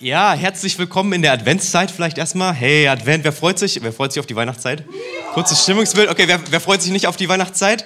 Ja, 0.00 0.32
herzlich 0.32 0.78
willkommen 0.78 1.12
in 1.12 1.22
der 1.22 1.32
Adventszeit 1.32 1.90
vielleicht 1.90 2.18
erstmal. 2.18 2.54
Hey, 2.54 2.86
Advent, 2.86 3.24
wer 3.24 3.32
freut 3.32 3.58
sich? 3.58 3.82
Wer 3.82 3.92
freut 3.92 4.12
sich 4.12 4.20
auf 4.20 4.26
die 4.26 4.36
Weihnachtszeit? 4.36 4.84
Kurzes 5.34 5.64
Stimmungsbild. 5.64 6.08
Okay, 6.08 6.28
wer, 6.28 6.40
wer 6.52 6.60
freut 6.60 6.80
sich 6.80 6.92
nicht 6.92 7.08
auf 7.08 7.16
die 7.16 7.28
Weihnachtszeit? 7.28 7.84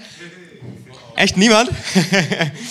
Echt 1.16 1.38
niemand? 1.38 1.70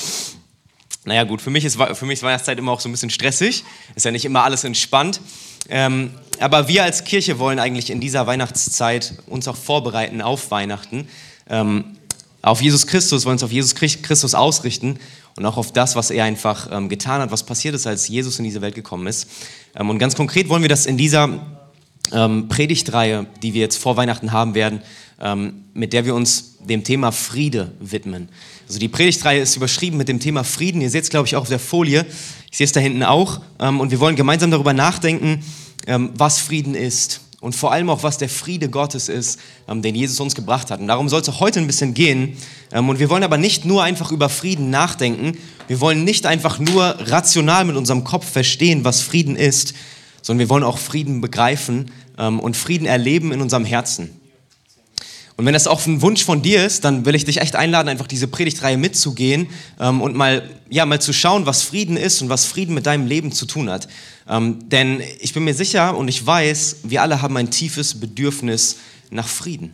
naja, 1.06 1.24
gut, 1.24 1.42
für 1.42 1.50
mich, 1.50 1.66
ist, 1.66 1.76
für 1.76 2.06
mich 2.06 2.20
ist 2.20 2.24
Weihnachtszeit 2.24 2.60
immer 2.60 2.72
auch 2.72 2.82
so 2.82 2.88
ein 2.88 2.92
bisschen 2.92 3.10
stressig. 3.10 3.64
Ist 3.96 4.06
ja 4.06 4.12
nicht 4.12 4.26
immer 4.26 4.44
alles 4.44 4.64
entspannt. 4.64 5.22
Ähm, 5.70 6.12
aber 6.40 6.68
wir 6.68 6.84
als 6.84 7.04
Kirche 7.04 7.40
wollen 7.40 7.58
eigentlich 7.58 7.90
in 7.90 8.00
dieser 8.00 8.28
Weihnachtszeit 8.28 9.16
uns 9.26 9.48
auch 9.48 9.58
vorbereiten 9.58 10.22
auf 10.22 10.52
Weihnachten. 10.52 11.08
Ähm, 11.50 11.98
auf 12.44 12.62
Jesus 12.62 12.86
Christus, 12.86 13.26
wollen 13.26 13.34
uns 13.34 13.44
auf 13.44 13.52
Jesus 13.52 13.74
Christus 13.74 14.36
ausrichten 14.36 15.00
und 15.38 15.46
auch 15.46 15.58
auf 15.58 15.72
das, 15.72 15.96
was 15.96 16.12
er 16.12 16.26
einfach 16.26 16.70
ähm, 16.72 16.90
getan 16.90 17.22
hat, 17.22 17.32
was 17.32 17.44
passiert 17.44 17.76
ist, 17.76 17.88
als 17.88 18.08
Jesus 18.08 18.38
in 18.40 18.46
diese 18.46 18.62
Welt 18.62 18.76
gekommen 18.76 19.08
ist. 19.08 19.28
Ähm, 19.76 19.90
und 19.90 20.00
ganz 20.00 20.16
konkret 20.16 20.50
wollen 20.50 20.62
wir 20.62 20.70
das 20.70 20.86
in 20.86 20.98
dieser 20.98 21.30
ähm, 22.12 22.48
Predigtreihe, 22.50 23.28
die 23.42 23.54
wir 23.54 23.62
jetzt 23.62 23.78
vor 23.78 23.98
Weihnachten 23.98 24.32
haben 24.32 24.56
werden, 24.56 24.82
ähm, 25.20 25.66
mit 25.74 25.94
der 25.94 26.06
wir 26.06 26.16
uns 26.16 26.58
dem 26.60 26.84
Thema 26.84 27.12
Friede 27.12 27.72
widmen. 27.80 28.30
Also 28.68 28.80
die 28.80 28.88
Predigtreihe 28.88 29.42
ist 29.42 29.56
überschrieben 29.56 29.98
mit 29.98 30.08
dem 30.08 30.20
Thema 30.20 30.44
Frieden. 30.44 30.82
Ihr 30.82 30.90
seht 30.90 31.04
es, 31.04 31.10
glaube 31.10 31.28
ich, 31.28 31.36
auch 31.36 31.42
auf 31.42 31.50
der 31.50 31.60
Folie. 31.60 32.06
Ich 32.50 32.58
sehe 32.58 32.66
es 32.66 32.72
da 32.72 32.80
hinten 32.80 33.04
auch. 33.04 33.42
Ähm, 33.60 33.80
und 33.80 33.92
wir 33.92 34.00
wollen 34.00 34.16
gemeinsam 34.16 34.52
darüber 34.52 34.74
nachdenken, 34.74 35.44
ähm, 35.88 36.12
was 36.16 36.40
Frieden 36.40 36.76
ist 36.76 37.22
und 37.42 37.56
vor 37.56 37.74
allem 37.74 37.90
auch, 37.90 38.04
was 38.04 38.20
der 38.20 38.30
Friede 38.30 38.70
Gottes 38.70 39.10
ist, 39.10 39.40
ähm, 39.68 39.82
den 39.82 39.96
Jesus 39.96 40.20
uns 40.20 40.36
gebracht 40.36 40.72
hat. 40.72 40.80
Und 40.80 40.88
darum 40.88 41.10
soll 41.10 41.22
es 41.22 41.40
heute 41.40 41.60
ein 41.60 41.68
bisschen 41.68 41.94
gehen. 41.94 42.38
Ähm, 42.72 42.88
und 42.88 43.00
wir 43.00 43.10
wollen 43.10 43.24
aber 43.24 43.38
nicht 43.38 43.66
nur 43.66 43.84
einfach 43.84 44.12
über 44.12 44.30
Frieden 44.30 44.70
nachdenken, 44.70 45.38
wir 45.68 45.82
wollen 45.82 46.04
nicht 46.04 46.26
einfach 46.26 46.60
nur 46.60 46.84
rational 46.84 47.66
mit 47.66 47.76
unserem 47.76 48.04
Kopf 48.04 48.30
verstehen, 48.30 48.86
was 48.86 49.02
Frieden 49.02 49.36
ist, 49.36 49.74
sondern 50.22 50.48
wir 50.48 50.50
wollen 50.50 50.64
auch 50.64 50.78
Frieden 50.78 51.20
begreifen 51.20 51.92
ähm, 52.18 52.40
und 52.40 52.56
Frieden 52.56 52.86
erleben 52.86 53.32
in 53.32 53.42
unserem 53.42 53.66
Herzen. 53.66 54.22
Und 55.38 55.46
wenn 55.48 55.54
das 55.54 55.66
auch 55.66 55.84
ein 55.88 56.04
Wunsch 56.04 56.24
von 56.24 56.44
dir 56.44 56.64
ist, 56.64 56.86
dann 56.86 57.06
will 57.06 57.16
ich 57.16 57.26
dich 57.26 57.42
echt 57.42 57.56
einladen, 57.56 57.90
einfach 57.90 58.06
diese 58.06 58.28
Predigtreihe 58.28 58.78
mitzugehen 58.78 59.48
ähm, 59.80 60.02
und 60.02 60.16
mal, 60.16 60.48
ja, 60.70 60.86
mal 60.86 61.02
zu 61.02 61.14
schauen, 61.14 61.48
was 61.48 61.64
Frieden 61.64 61.98
ist 61.98 62.22
und 62.22 62.30
was 62.30 62.46
Frieden 62.46 62.76
mit 62.76 62.86
deinem 62.86 63.08
Leben 63.08 63.32
zu 63.32 63.48
tun 63.48 63.68
hat. 63.68 63.88
Ähm, 64.32 64.70
denn 64.70 65.04
ich 65.20 65.34
bin 65.34 65.44
mir 65.44 65.54
sicher 65.54 65.96
und 65.98 66.08
ich 66.08 66.26
weiß, 66.26 66.78
wir 66.84 67.02
alle 67.02 67.22
haben 67.22 67.36
ein 67.36 67.52
tiefes 67.52 68.00
Bedürfnis 68.00 68.78
nach 69.10 69.28
Frieden. 69.28 69.74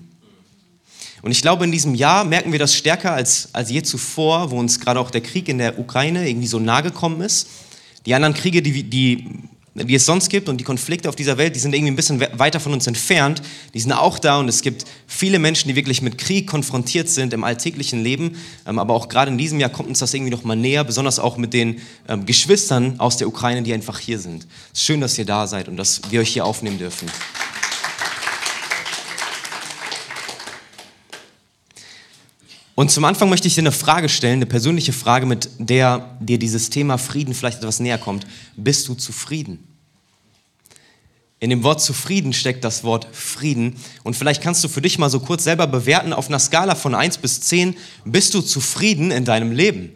Und 1.22 1.30
ich 1.30 1.44
glaube, 1.44 1.64
in 1.64 1.72
diesem 1.72 1.94
Jahr 1.94 2.26
merken 2.26 2.52
wir 2.52 2.58
das 2.58 2.74
stärker 2.74 3.14
als, 3.14 3.50
als 3.54 3.70
je 3.70 3.84
zuvor, 3.84 4.50
wo 4.50 4.58
uns 4.58 4.80
gerade 4.80 5.00
auch 5.00 5.12
der 5.12 5.22
Krieg 5.22 5.48
in 5.48 5.60
der 5.60 5.78
Ukraine 5.78 6.28
irgendwie 6.28 6.48
so 6.48 6.58
nahe 6.58 6.82
gekommen 6.82 7.22
ist. 7.22 7.48
Die 8.08 8.16
anderen 8.16 8.34
Kriege, 8.34 8.64
die, 8.64 8.84
die 8.84 9.26
die 9.86 9.96
es 9.96 10.06
sonst 10.06 10.30
gibt 10.30 10.50
und 10.50 10.58
die 10.58 10.64
Konflikte 10.64 11.08
auf 11.08 11.16
dieser 11.16 11.38
Welt, 11.38 11.56
die 11.56 11.60
sind 11.60 11.74
irgendwie 11.74 11.92
ein 11.92 11.96
bisschen 11.96 12.20
weiter 12.20 12.60
von 12.60 12.74
uns 12.74 12.88
entfernt. 12.88 13.42
Die 13.74 13.80
sind 13.80 13.92
auch 13.92 14.18
da 14.18 14.40
und 14.40 14.50
es 14.50 14.62
gibt 14.62 14.86
viele 15.06 15.40
Menschen, 15.40 15.68
die 15.68 15.76
wirklich 15.76 16.02
mit 16.02 16.18
Krieg 16.18 16.48
konfrontiert 16.48 17.10
sind 17.10 17.34
im 17.34 17.44
alltäglichen 17.44 18.04
Leben. 18.04 18.38
Ähm, 18.66 18.80
aber 18.80 18.94
auch 18.94 19.08
gerade 19.10 19.32
in 19.32 19.38
diesem 19.38 19.60
Jahr 19.60 19.70
kommt 19.70 19.90
uns 19.90 20.00
das 20.00 20.14
irgendwie 20.14 20.32
noch 20.32 20.44
mal 20.44 20.56
näher, 20.56 20.84
besonders 20.84 21.20
auch 21.20 21.38
mit 21.38 21.54
den 21.54 21.80
ähm, 22.08 22.26
Geschwistern 22.26 23.00
aus 23.00 23.18
der 23.18 23.28
Ukraine, 23.28 23.62
die 23.62 23.74
einfach 23.74 24.00
hier 24.00 24.20
sind. 24.20 24.48
Es 24.74 24.80
ist 24.80 24.86
schön, 24.86 25.02
dass 25.02 25.18
ihr 25.18 25.26
da 25.26 25.46
seid 25.48 25.68
und 25.68 25.78
dass 25.78 26.02
wir 26.10 26.22
euch 26.22 26.30
hier 26.30 26.46
aufnehmen 26.46 26.78
dürfen. 26.78 27.08
Und 32.80 32.92
zum 32.92 33.06
Anfang 33.06 33.28
möchte 33.30 33.48
ich 33.48 33.56
dir 33.56 33.62
eine 33.62 33.72
Frage 33.72 34.08
stellen, 34.08 34.36
eine 34.36 34.46
persönliche 34.46 34.94
Frage, 34.94 35.26
mit 35.26 35.50
der 35.58 36.16
dir 36.20 36.38
dieses 36.38 36.70
Thema 36.70 37.00
Frieden 37.00 37.34
vielleicht 37.34 37.58
etwas 37.58 37.80
näher 37.80 37.98
kommt. 37.98 38.28
Bist 38.56 38.88
du 38.88 38.94
zufrieden? 38.94 39.67
In 41.40 41.52
dem 41.52 41.64
Wort 41.64 41.82
zufrieden 41.82 42.34
steckt 42.34 42.64
das 42.64 42.84
Wort 42.84 43.08
Frieden. 43.12 43.76
Und 44.04 44.16
vielleicht 44.16 44.42
kannst 44.42 44.64
du 44.64 44.68
für 44.68 44.82
dich 44.82 44.98
mal 44.98 45.10
so 45.10 45.20
kurz 45.20 45.44
selber 45.44 45.68
bewerten 45.68 46.14
auf 46.14 46.30
einer 46.30 46.40
Skala 46.40 46.74
von 46.74 46.96
1 46.96 47.20
bis 47.20 47.42
10. 47.42 47.76
Bist 48.06 48.34
du 48.34 48.42
zufrieden 48.42 49.12
in 49.12 49.24
deinem 49.24 49.52
Leben? 49.52 49.92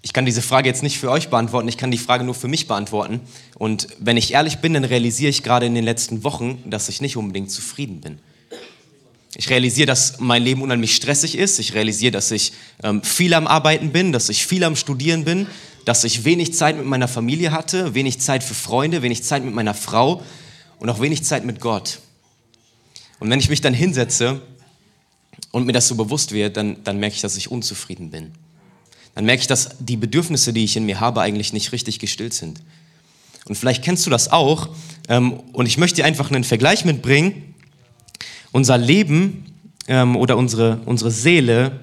Ich 0.00 0.12
kann 0.12 0.24
diese 0.24 0.40
Frage 0.40 0.68
jetzt 0.68 0.82
nicht 0.84 0.98
für 0.98 1.10
euch 1.10 1.28
beantworten, 1.28 1.66
ich 1.66 1.76
kann 1.76 1.90
die 1.90 1.98
Frage 1.98 2.22
nur 2.22 2.34
für 2.34 2.48
mich 2.48 2.68
beantworten. 2.68 3.20
Und 3.56 3.88
wenn 3.98 4.16
ich 4.16 4.32
ehrlich 4.32 4.58
bin, 4.58 4.72
dann 4.72 4.84
realisiere 4.84 5.28
ich 5.28 5.42
gerade 5.42 5.66
in 5.66 5.74
den 5.74 5.84
letzten 5.84 6.22
Wochen, 6.22 6.62
dass 6.64 6.88
ich 6.88 7.00
nicht 7.00 7.16
unbedingt 7.16 7.50
zufrieden 7.50 8.00
bin. 8.00 8.20
Ich 9.34 9.50
realisiere, 9.50 9.86
dass 9.86 10.18
mein 10.18 10.42
Leben 10.42 10.62
unheimlich 10.62 10.96
stressig 10.96 11.36
ist. 11.36 11.58
Ich 11.58 11.74
realisiere, 11.74 12.12
dass 12.12 12.30
ich 12.30 12.52
ähm, 12.82 13.02
viel 13.02 13.34
am 13.34 13.46
Arbeiten 13.46 13.90
bin, 13.90 14.12
dass 14.12 14.30
ich 14.30 14.46
viel 14.46 14.64
am 14.64 14.76
Studieren 14.76 15.24
bin, 15.24 15.46
dass 15.86 16.04
ich 16.04 16.26
wenig 16.26 16.52
Zeit 16.52 16.76
mit 16.76 16.84
meiner 16.84 17.08
Familie 17.08 17.52
hatte, 17.52 17.94
wenig 17.94 18.20
Zeit 18.20 18.44
für 18.44 18.52
Freunde, 18.52 19.00
wenig 19.00 19.22
Zeit 19.24 19.42
mit 19.42 19.54
meiner 19.54 19.72
Frau 19.72 20.22
und 20.78 20.90
auch 20.90 21.00
wenig 21.00 21.24
Zeit 21.24 21.46
mit 21.46 21.60
Gott. 21.60 22.00
Und 23.18 23.30
wenn 23.30 23.40
ich 23.40 23.48
mich 23.48 23.62
dann 23.62 23.72
hinsetze 23.72 24.42
und 25.50 25.64
mir 25.64 25.72
das 25.72 25.88
so 25.88 25.94
bewusst 25.94 26.32
wird, 26.32 26.58
dann, 26.58 26.84
dann 26.84 26.98
merke 26.98 27.16
ich, 27.16 27.22
dass 27.22 27.38
ich 27.38 27.50
unzufrieden 27.50 28.10
bin 28.10 28.32
dann 29.16 29.24
merke 29.24 29.40
ich, 29.40 29.46
dass 29.46 29.70
die 29.78 29.96
Bedürfnisse, 29.96 30.52
die 30.52 30.62
ich 30.62 30.76
in 30.76 30.84
mir 30.84 31.00
habe, 31.00 31.22
eigentlich 31.22 31.54
nicht 31.54 31.72
richtig 31.72 31.98
gestillt 31.98 32.34
sind. 32.34 32.60
Und 33.46 33.56
vielleicht 33.56 33.82
kennst 33.82 34.04
du 34.04 34.10
das 34.10 34.30
auch. 34.30 34.68
Ähm, 35.08 35.40
und 35.54 35.64
ich 35.64 35.78
möchte 35.78 35.96
dir 35.96 36.04
einfach 36.04 36.30
einen 36.30 36.44
Vergleich 36.44 36.84
mitbringen. 36.84 37.54
Unser 38.52 38.76
Leben 38.76 39.54
ähm, 39.88 40.16
oder 40.16 40.36
unsere, 40.36 40.82
unsere 40.84 41.10
Seele 41.10 41.80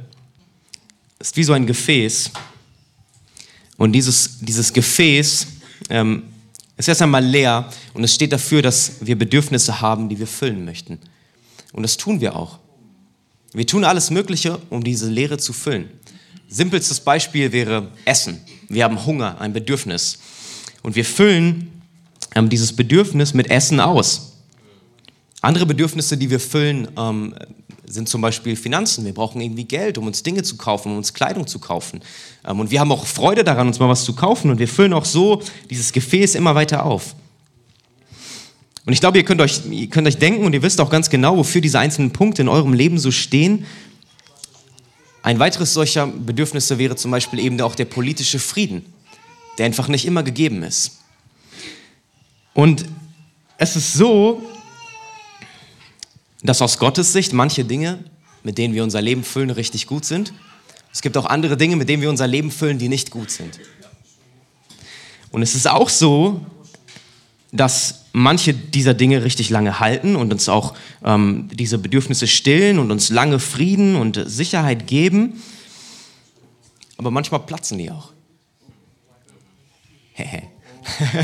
ist 1.18 1.36
wie 1.36 1.44
so 1.44 1.54
ein 1.54 1.66
Gefäß. 1.66 2.30
Und 3.84 3.92
dieses, 3.92 4.40
dieses 4.40 4.72
Gefäß 4.72 5.46
ähm, 5.90 6.24
ist 6.78 6.88
erst 6.88 7.02
einmal 7.02 7.22
leer 7.22 7.70
und 7.94 8.02
es 8.06 8.16
steht 8.16 8.32
dafür, 8.32 8.62
dass 8.62 8.94
wir 9.02 9.18
Bedürfnisse 9.18 9.82
haben, 9.82 10.08
die 10.08 10.18
wir 10.18 10.26
füllen 10.26 10.64
möchten. 10.64 11.00
Und 11.74 11.84
das 11.84 11.98
tun 11.98 12.22
wir 12.22 12.38
auch. 12.38 12.60
Wir 13.52 13.68
tun 13.68 13.84
alles 13.84 14.10
Mögliche, 14.10 14.58
um 14.70 14.86
diese 14.86 15.10
Leere 15.10 15.38
zu 15.38 15.52
füllen. 15.52 15.90
Simpelstes 16.48 17.02
Beispiel 17.02 17.52
wäre 17.52 17.92
Essen. 18.06 18.40
Wir 18.70 18.86
haben 18.86 19.06
Hunger, 19.06 19.42
ein 19.42 19.52
Bedürfnis. 19.52 20.18
Und 20.82 20.96
wir 20.96 21.04
füllen 21.04 21.82
ähm, 22.36 22.48
dieses 22.48 22.74
Bedürfnis 22.74 23.34
mit 23.34 23.50
Essen 23.50 23.82
aus. 23.82 24.38
Andere 25.42 25.66
Bedürfnisse, 25.66 26.16
die 26.16 26.30
wir 26.30 26.40
füllen, 26.40 26.88
ähm, 26.98 27.36
sind 27.86 28.08
zum 28.08 28.22
Beispiel 28.22 28.56
Finanzen. 28.56 29.04
Wir 29.04 29.14
brauchen 29.14 29.42
irgendwie 29.42 29.66
Geld, 29.66 29.98
um 29.98 30.08
uns 30.08 30.24
Dinge 30.24 30.44
zu 30.44 30.56
kaufen, 30.56 30.94
um 30.94 31.00
uns 31.00 31.14
Kleidung 31.14 31.48
zu 31.48 31.60
kaufen. 31.60 32.02
Ähm, 32.46 32.60
und 32.60 32.72
wir 32.72 32.80
haben 32.80 32.92
auch 32.92 33.06
Freude 33.06 33.44
daran, 33.44 33.68
uns 33.68 33.80
mal 33.80 33.90
was 33.90 34.04
zu 34.04 34.14
kaufen. 34.14 34.52
Und 34.52 34.60
wir 34.60 34.68
füllen 34.68 34.94
auch 34.94 35.06
so 35.06 35.42
dieses 35.70 35.92
Gefäß 35.94 36.36
immer 36.36 36.56
weiter 36.56 36.86
auf. 36.86 37.16
Und 38.86 38.92
ich 38.92 39.00
glaube, 39.00 39.18
ihr 39.18 39.24
könnt 39.24 39.42
euch, 39.42 39.62
ihr 39.70 39.90
könnt 39.90 40.08
euch 40.08 40.18
denken 40.18 40.46
und 40.46 40.54
ihr 40.54 40.62
wisst 40.62 40.82
auch 40.82 40.90
ganz 40.90 41.10
genau, 41.10 41.38
wofür 41.38 41.62
diese 41.62 41.80
einzelnen 41.80 42.12
Punkte 42.12 42.42
in 42.42 42.50
eurem 42.50 42.74
Leben 42.74 42.98
so 43.00 43.12
stehen. 43.12 43.66
Ein 45.22 45.40
weiteres 45.40 45.74
solcher 45.74 46.08
Bedürfnisse 46.08 46.78
wäre 46.78 46.98
zum 46.98 47.12
Beispiel 47.12 47.40
eben 47.40 47.60
auch 47.62 47.76
der 47.76 47.86
politische 47.86 48.40
Frieden, 48.40 48.86
der 49.58 49.66
einfach 49.66 49.88
nicht 49.88 50.06
immer 50.06 50.22
gegeben 50.22 50.64
ist. 50.64 51.00
Und 52.54 52.86
es 53.58 53.78
ist 53.78 53.94
so, 53.94 54.44
dass 56.44 56.62
aus 56.62 56.78
Gottes 56.78 57.14
Sicht 57.14 57.32
manche 57.32 57.64
Dinge, 57.64 58.04
mit 58.44 58.58
denen 58.58 58.74
wir 58.74 58.84
unser 58.84 59.02
Leben 59.02 59.24
füllen, 59.24 59.50
richtig 59.50 59.88
gut 59.88 60.04
sind. 60.04 60.34
Es 60.94 61.02
gibt 61.02 61.18
auch 61.18 61.26
andere 61.26 61.58
Dinge, 61.58 61.76
mit 61.76 61.90
denen 61.90 62.02
wir 62.04 62.10
unser 62.10 62.28
Leben 62.28 62.52
füllen, 62.52 62.78
die 62.78 62.88
nicht 62.88 63.10
gut 63.10 63.32
sind. 63.32 63.60
Und 65.32 65.42
es 65.42 65.56
ist 65.56 65.68
auch 65.68 65.90
so, 65.90 66.46
dass 67.52 68.06
manche 68.14 68.54
dieser 68.54 68.94
Dinge 68.94 69.24
richtig 69.24 69.50
lange 69.50 69.80
halten 69.80 70.16
und 70.16 70.32
uns 70.32 70.48
auch 70.48 70.76
ähm, 71.04 71.50
diese 71.52 71.80
Bedürfnisse 71.80 72.28
stillen 72.28 72.78
und 72.78 72.92
uns 72.92 73.10
lange 73.10 73.40
Frieden 73.40 73.96
und 73.96 74.22
Sicherheit 74.28 74.86
geben. 74.86 75.42
Aber 76.98 77.10
manchmal 77.10 77.40
platzen 77.42 77.80
die 77.80 77.90
auch. 77.90 78.14
Hehe. 80.14 80.44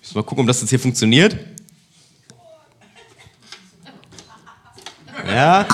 Müssen 0.00 0.14
mal 0.14 0.22
gucken, 0.24 0.42
ob 0.42 0.48
das 0.48 0.60
jetzt 0.60 0.70
hier 0.70 0.80
funktioniert. 0.80 1.38
Ja. 5.28 5.68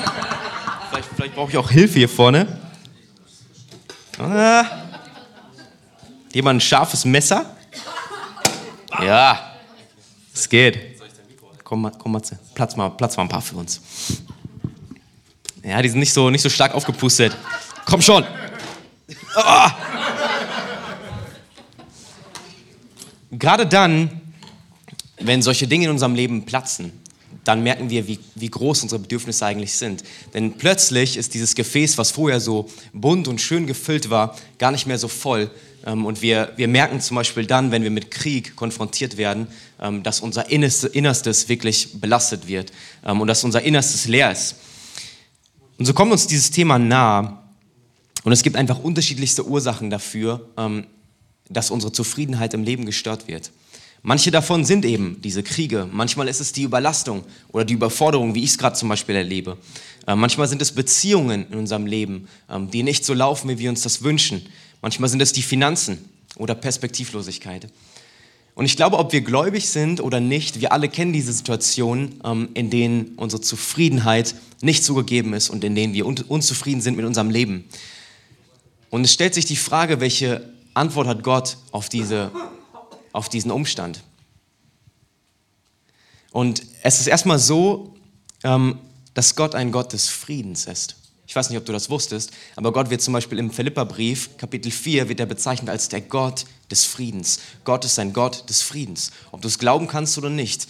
Vielleicht, 1.27 1.35
brauche 1.35 1.51
ich 1.51 1.57
auch 1.57 1.71
Hilfe 1.71 1.99
hier 1.99 2.09
vorne. 2.09 2.47
Ah. 4.17 4.65
Jemand 6.33 6.59
ein 6.59 6.61
scharfes 6.61 7.05
Messer? 7.05 7.57
Ja, 9.03 9.57
es 10.33 10.49
geht. 10.49 11.01
Komm, 11.65 11.91
komm 11.99 12.13
Matze, 12.13 12.39
platz 12.55 12.77
mal, 12.77 12.91
platz 12.91 13.17
mal 13.17 13.25
ein 13.25 13.29
paar 13.29 13.43
für 13.43 13.57
uns. 13.57 13.81
Ja, 15.65 15.83
die 15.83 15.89
sind 15.89 15.99
nicht 15.99 16.13
so, 16.13 16.31
nicht 16.31 16.43
so 16.43 16.49
stark 16.49 16.75
aufgepustet. 16.75 17.37
Komm 17.85 18.01
schon. 18.01 18.25
Oh. 19.37 19.69
Gerade 23.33 23.67
dann, 23.67 24.21
wenn 25.19 25.43
solche 25.43 25.67
Dinge 25.67 25.87
in 25.87 25.91
unserem 25.91 26.15
Leben 26.15 26.47
platzen, 26.47 26.93
dann 27.47 27.63
merken 27.63 27.91
wir, 27.91 28.09
wie, 28.09 28.19
wie 28.35 28.51
groß 28.51 28.83
unsere 28.83 29.01
Bedürfnisse 29.01 29.47
eigentlich 29.47 29.75
sind. 29.75 30.03
Denn 30.35 30.55
plötzlich 30.59 31.17
ist 31.17 31.33
dieses 31.33 31.55
Gefäß, 31.55 31.97
was 31.97 32.11
vorher 32.11 32.41
so 32.41 32.69
bunt 32.93 33.29
und 33.29 33.41
schön 33.41 33.67
gefüllt 33.67 34.11
war, 34.11 34.37
gar 34.59 34.73
nicht 34.73 34.87
mehr 34.87 34.99
so 34.99 35.07
voll. 35.07 35.51
Ähm, 35.87 36.05
und 36.05 36.23
wir, 36.23 36.53
wir 36.57 36.67
merken 36.67 37.01
zum 37.01 37.15
Beispiel 37.15 37.47
dann, 37.47 37.71
wenn 37.71 37.85
wir 37.85 37.91
mit 37.91 38.11
Krieg 38.11 38.57
konfrontiert 38.57 39.17
werden, 39.17 39.47
ähm, 39.81 40.03
dass 40.03 40.21
unser 40.21 40.51
Innerstes 40.51 41.49
wirklich 41.49 42.01
belastet 42.01 42.49
wird 42.49 42.73
ähm, 43.05 43.21
und 43.21 43.29
dass 43.29 43.45
unser 43.45 43.63
Innerstes 43.63 44.09
leer 44.09 44.33
ist. 44.33 44.57
Und 45.79 45.87
so 45.87 45.95
kommt 45.95 46.11
uns 46.11 46.27
dieses 46.27 46.51
Thema 46.51 46.79
nah. 46.81 47.45
Und 48.25 48.33
es 48.33 48.43
gibt 48.43 48.57
einfach 48.57 48.81
unterschiedlichste 48.81 49.47
Ursachen 49.47 49.89
dafür, 49.89 50.49
dass 51.49 51.71
unsere 51.71 51.93
Zufriedenheit 51.93 52.55
im 52.55 52.65
Leben 52.65 52.85
gestört 52.85 53.29
wird. 53.29 53.53
Manche 54.09 54.31
davon 54.31 54.65
sind 54.65 54.85
eben 54.85 55.21
diese 55.21 55.43
Kriege. 55.43 55.89
Manchmal 55.91 56.29
ist 56.29 56.39
es 56.39 56.53
die 56.53 56.63
Überlastung 56.63 57.25
oder 57.49 57.65
die 57.65 57.75
Überforderung, 57.75 58.37
wie 58.37 58.45
ich 58.45 58.51
es 58.51 58.59
gerade 58.59 58.77
zum 58.77 58.89
Beispiel 58.89 59.17
erlebe. 59.17 59.59
Äh, 60.07 60.15
manchmal 60.15 60.47
sind 60.47 60.63
es 60.63 60.71
Beziehungen 60.71 61.45
in 61.51 61.59
unserem 61.59 61.87
Leben, 61.87 62.29
ähm, 62.49 62.71
die 62.71 62.85
nicht 62.85 63.05
so 63.05 63.15
laufen, 63.15 63.51
wie 63.51 63.59
wir 63.59 63.69
uns 63.69 63.83
das 63.83 64.05
wünschen. 64.05 64.47
Manchmal 64.81 65.11
sind 65.11 65.21
es 65.23 65.33
die 65.33 65.43
Finanzen 65.43 66.09
oder 66.37 66.55
Perspektivlosigkeit. 66.55 67.67
Und 68.55 68.67
ich 68.67 68.77
glaube, 68.77 68.99
ob 68.99 69.13
wir 69.13 69.23
gläubig 69.23 69.69
sind 69.69 70.01
oder 70.01 70.21
nicht, 70.21 70.61
wir 70.61 70.71
alle 70.71 70.89
kennen 70.89 71.13
diese 71.13 71.33
Situationen, 71.33 72.21
ähm, 72.25 72.51
in 72.55 72.71
denen 72.71 73.15
unsere 73.17 73.43
Zufriedenheit 73.43 74.37
nicht 74.63 74.85
so 74.85 74.95
gegeben 74.95 75.35
ist 75.35 75.51
und 75.51 75.65
in 75.65 75.75
denen 75.75 75.95
wir 75.95 76.07
unzufrieden 76.07 76.81
sind 76.81 76.97
mit 76.97 77.07
unserem 77.07 77.31
Leben. 77.31 77.65
Und 78.89 79.03
es 79.03 79.13
stellt 79.13 79.35
sich 79.35 79.47
die 79.47 79.57
Frage, 79.57 79.99
welche 79.99 80.49
Antwort 80.75 81.09
hat 81.09 81.25
Gott 81.25 81.57
auf 81.73 81.89
diese 81.89 82.31
auf 83.17 83.31
diesen 83.31 83.51
Umstand. 83.51 84.03
Und 86.33 86.63
es 86.83 87.01
ist 87.01 87.07
erstmal 87.07 87.39
so, 87.39 87.95
ähm, 88.45 88.79
dass 89.15 89.37
Gott 89.37 89.55
ein 89.55 89.73
Gott 89.73 89.95
des 89.95 90.11
Friedens 90.11 90.67
ist. 90.67 90.97
Ich 91.27 91.35
weiß 91.35 91.49
nicht, 91.49 91.59
ob 91.59 91.65
du 91.65 91.73
das 91.73 91.89
wusstest, 91.89 92.31
aber 92.57 92.75
Gott 92.75 92.91
wird 92.91 93.01
zum 93.01 93.15
Beispiel 93.15 93.39
im 93.39 93.51
Philipperbrief, 93.51 94.37
Kapitel 94.37 94.71
4, 94.71 95.09
wird 95.09 95.19
er 95.19 95.25
bezeichnet 95.25 95.71
als 95.71 95.89
der 95.89 96.03
Gott 96.03 96.45
des 96.71 96.85
Friedens. 96.85 97.41
Gott 97.65 97.87
ist 97.87 97.99
ein 97.99 98.13
Gott 98.13 98.51
des 98.51 98.61
Friedens. 98.61 99.13
Ob 99.33 99.41
du 99.41 99.49
es 99.49 99.59
glauben 99.59 99.89
kannst 99.89 100.19
oder 100.19 100.29
nicht. 100.29 100.69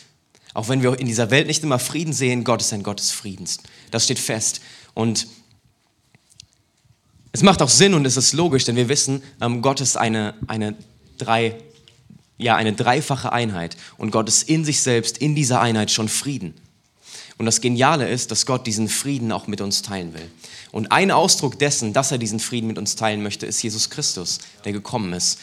Auch 0.55 0.69
wenn 0.69 0.83
wir 0.83 1.01
in 1.01 1.07
dieser 1.07 1.33
Welt 1.33 1.49
nicht 1.49 1.65
immer 1.65 1.81
Frieden 1.81 2.13
sehen, 2.13 2.45
Gott 2.45 2.61
ist 2.61 2.73
ein 2.73 2.85
Gott 2.85 3.01
des 3.01 3.11
Friedens. 3.11 3.59
Das 3.91 4.05
steht 4.05 4.21
fest. 4.21 4.61
Und 4.95 5.27
es 7.33 7.43
macht 7.43 7.61
auch 7.61 7.71
Sinn 7.71 7.93
und 7.93 8.07
es 8.07 8.17
ist 8.17 8.35
logisch, 8.35 8.65
denn 8.65 8.77
wir 8.77 8.89
wissen, 8.89 9.25
ähm, 9.41 9.63
Gott 9.63 9.81
ist 9.81 9.97
eine, 9.97 10.35
eine 10.47 10.77
drei 11.19 11.59
ja, 12.39 12.57
eine 12.57 12.73
dreifache 12.73 13.33
Einheit. 13.33 13.77
Und 13.97 14.11
Gott 14.11 14.29
ist 14.29 14.49
in 14.49 14.65
sich 14.65 14.83
selbst, 14.83 15.19
in 15.19 15.35
dieser 15.35 15.61
Einheit 15.61 15.91
schon 15.91 16.09
Frieden. 16.09 16.55
Und 17.39 17.47
das 17.47 17.61
Geniale 17.61 18.09
ist, 18.09 18.31
dass 18.31 18.47
Gott 18.47 18.67
diesen 18.67 18.89
Frieden 18.89 19.31
auch 19.31 19.47
mit 19.47 19.61
uns 19.61 19.83
teilen 19.83 20.15
will. 20.15 20.31
Und 20.73 20.91
ein 20.91 21.11
Ausdruck 21.11 21.59
dessen, 21.59 21.93
dass 21.93 22.11
er 22.11 22.19
diesen 22.19 22.41
Frieden 22.41 22.67
mit 22.67 22.79
uns 22.79 22.97
teilen 22.97 23.23
möchte, 23.23 23.47
ist 23.47 23.63
Jesus 23.63 23.91
Christus, 23.91 24.39
der 24.65 24.73
gekommen 24.73 25.13
ist. 25.13 25.39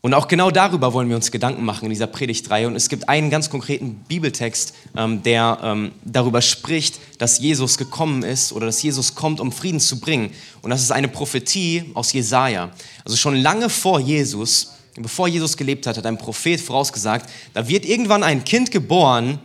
Und 0.00 0.14
auch 0.14 0.26
genau 0.26 0.50
darüber 0.50 0.92
wollen 0.92 1.08
wir 1.08 1.14
uns 1.14 1.30
Gedanken 1.30 1.64
machen 1.64 1.84
in 1.84 1.90
dieser 1.90 2.08
Predigtreihe. 2.08 2.66
Und 2.66 2.74
es 2.74 2.88
gibt 2.88 3.08
einen 3.08 3.30
ganz 3.30 3.50
konkreten 3.50 3.94
Bibeltext, 4.08 4.74
ähm, 4.96 5.22
der 5.22 5.60
ähm, 5.62 5.92
darüber 6.04 6.42
spricht, 6.42 6.98
dass 7.18 7.38
Jesus 7.38 7.78
gekommen 7.78 8.24
ist 8.24 8.52
oder 8.52 8.66
dass 8.66 8.82
Jesus 8.82 9.14
kommt, 9.14 9.38
um 9.38 9.52
Frieden 9.52 9.78
zu 9.78 10.00
bringen. 10.00 10.32
Und 10.60 10.70
das 10.70 10.82
ist 10.82 10.90
eine 10.90 11.06
Prophetie 11.06 11.92
aus 11.94 12.12
Jesaja. 12.12 12.72
Also 13.04 13.16
schon 13.16 13.36
lange 13.36 13.70
vor 13.70 14.00
Jesus 14.00 14.72
bevor 14.96 15.28
Jesus 15.28 15.56
gelebt 15.56 15.86
hat, 15.86 15.96
hat 15.96 16.06
ein 16.06 16.18
Prophet 16.18 16.60
vorausgesagt, 16.60 17.30
da 17.54 17.68
wird 17.68 17.84
irgendwann 17.84 18.22
ein 18.22 18.44
Kind 18.44 18.70
geboren 18.70 19.38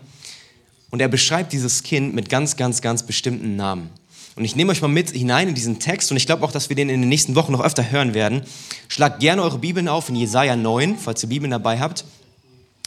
und 0.89 1.01
er 1.01 1.07
beschreibt 1.07 1.53
dieses 1.53 1.83
Kind 1.83 2.13
mit 2.13 2.29
ganz, 2.29 2.55
ganz, 2.55 2.81
ganz 2.81 3.03
bestimmten 3.03 3.55
Namen. 3.55 3.89
Und 4.35 4.45
ich 4.45 4.55
nehme 4.55 4.71
euch 4.71 4.81
mal 4.81 4.87
mit 4.87 5.11
hinein 5.11 5.47
in 5.47 5.55
diesen 5.55 5.79
Text 5.79 6.11
und 6.11 6.17
ich 6.17 6.27
glaube 6.27 6.45
auch, 6.45 6.51
dass 6.51 6.69
wir 6.69 6.75
den 6.75 6.89
in 6.89 7.01
den 7.01 7.09
nächsten 7.09 7.33
Wochen 7.35 7.51
noch 7.51 7.61
öfter 7.61 7.89
hören 7.89 8.13
werden. 8.13 8.43
Schlagt 8.87 9.19
gerne 9.19 9.41
eure 9.41 9.57
Bibeln 9.57 9.87
auf 9.87 10.09
in 10.09 10.15
Jesaja 10.15 10.55
9, 10.55 10.97
falls 10.97 11.23
ihr 11.23 11.29
Bibeln 11.29 11.51
dabei 11.51 11.79
habt. 11.79 12.05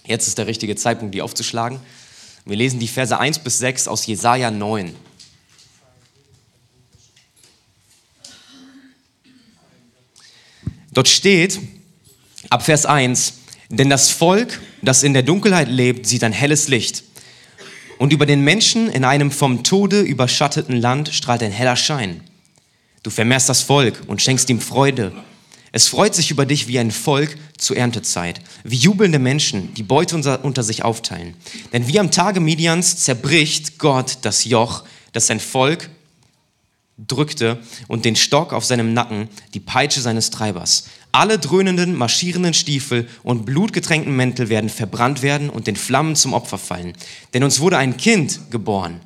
Jetzt 0.07 0.29
ist 0.29 0.39
der 0.39 0.47
richtige 0.47 0.77
Zeitpunkt, 0.77 1.15
die 1.15 1.23
aufzuschlagen. 1.23 1.81
Wir 2.45 2.57
lesen 2.57 2.79
die 2.79 2.89
Verse 2.89 3.19
1 3.19 3.41
bis 3.41 3.59
6 3.59 3.89
aus 3.89 4.07
Jesaja 4.07 4.51
9. 4.51 4.95
Dort 10.93 11.09
steht, 11.09 11.59
Ab 12.51 12.65
Vers 12.65 12.85
1. 12.85 13.35
Denn 13.69 13.89
das 13.89 14.11
Volk, 14.11 14.61
das 14.83 15.05
in 15.05 15.15
der 15.15 15.23
Dunkelheit 15.23 15.69
lebt, 15.69 16.05
sieht 16.05 16.25
ein 16.25 16.33
helles 16.33 16.67
Licht. 16.67 17.05
Und 17.99 18.13
über 18.13 18.27
den 18.27 18.41
Menschen 18.41 18.91
in 18.91 19.05
einem 19.05 19.31
vom 19.31 19.63
Tode 19.63 20.01
überschatteten 20.01 20.77
Land 20.77 21.11
strahlt 21.11 21.45
ein 21.45 21.53
heller 21.53 21.77
Schein. 21.77 22.23
Du 23.05 23.11
vermehrst 23.11 23.49
das 23.49 23.63
Volk 23.63 24.03
und 24.09 24.21
schenkst 24.21 24.51
ihm 24.51 24.61
Freude. 24.61 25.13
Es 25.71 25.87
freut 25.87 26.17
sich 26.17 26.33
über 26.33 26.45
dich 26.45 26.67
wie 26.67 26.81
ein 26.81 26.91
Volk 26.91 27.37
zur 27.57 27.77
Erntezeit, 27.77 28.41
wie 28.65 28.77
jubelnde 28.77 29.21
Menschen, 29.21 29.73
die 29.75 29.85
Beute 29.85 30.17
unter 30.17 30.65
sich 30.65 30.83
aufteilen. 30.83 31.35
Denn 31.73 31.87
wie 31.87 32.01
am 32.01 32.11
Tage 32.11 32.41
Midians 32.41 32.97
zerbricht 32.97 33.79
Gott 33.79 34.19
das 34.23 34.45
Joch, 34.45 34.83
das 35.13 35.29
sein 35.29 35.39
Volk 35.39 35.89
drückte 37.07 37.59
und 37.89 38.05
den 38.05 38.17
Stock 38.17 38.53
auf 38.53 38.65
seinem 38.65 38.93
Nacken, 38.93 39.29
die 39.55 39.61
Peitsche 39.61 40.01
seines 40.01 40.31
Treibers. 40.31 40.85
Alle 41.13 41.39
dröhnenden, 41.39 41.97
marschierenden 41.97 42.55
Stiefel 42.55 43.09
und 43.23 43.45
blutgetränkten 43.45 44.15
Mäntel 44.15 44.49
werden 44.49 44.71
verbrannt 44.71 45.23
werden 45.23 45.51
und 45.51 45.67
den 45.67 45.77
Flammen 45.77 46.15
zum 46.15 46.35
Opfer 46.35 46.59
fallen. 46.59 46.93
Denn 47.35 47.43
uns 47.43 47.61
wurde 47.61 47.79
ein 47.79 47.97
Kind 47.97 48.51
geboren. 48.51 49.01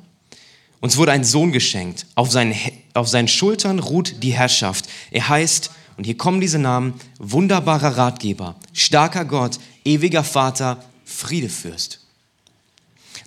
Uns 0.81 0.97
wurde 0.97 1.13
ein 1.13 1.23
Sohn 1.23 1.51
geschenkt. 1.51 2.05
Auf 2.13 2.31
seinen, 2.31 2.53
auf 2.93 3.07
seinen 3.07 3.27
Schultern 3.27 3.79
ruht 3.79 4.21
die 4.21 4.33
Herrschaft. 4.33 4.85
Er 5.09 5.29
heißt, 5.29 5.71
und 5.97 6.03
hier 6.03 6.17
kommen 6.17 6.41
diese 6.41 6.59
Namen, 6.59 6.93
wunderbarer 7.17 7.97
Ratgeber, 7.97 8.55
starker 8.73 9.25
Gott, 9.25 9.57
ewiger 9.83 10.23
Vater, 10.23 10.83
Friedefürst. 11.05 12.04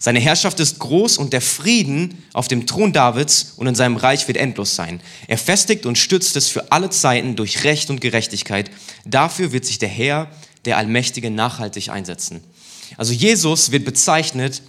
Seine 0.01 0.21
Herrschaft 0.21 0.61
ist 0.61 0.79
groß 0.79 1.19
und 1.19 1.33
der 1.33 1.41
Frieden 1.41 2.23
auf 2.33 2.47
dem 2.47 2.67
Thron 2.67 2.93
Davids 2.93 3.55
und 3.57 3.67
in 3.67 3.75
seinem 3.75 3.97
Reich 3.97 4.29
wird 4.29 4.39
endlos 4.39 4.77
sein. 4.77 5.01
Er 5.27 5.39
festigt 5.39 5.87
und 5.87 5.99
stützt 5.99 6.37
es 6.37 6.47
für 6.47 6.71
alle 6.71 6.89
Zeiten 6.91 7.35
durch 7.35 7.65
Recht 7.65 7.91
und 7.91 8.01
Gerechtigkeit. 8.01 8.71
Dafür 9.05 9.51
wird 9.51 9.67
sich 9.67 9.81
der 9.81 9.89
Herr, 9.89 10.31
der 10.67 10.77
Allmächtige, 10.77 11.33
nachhaltig 11.33 11.89
einsetzen. 11.89 12.45
Also 12.97 13.13
Jesus 13.13 13.73
wird 13.73 13.85
bezeichnet 13.85 14.63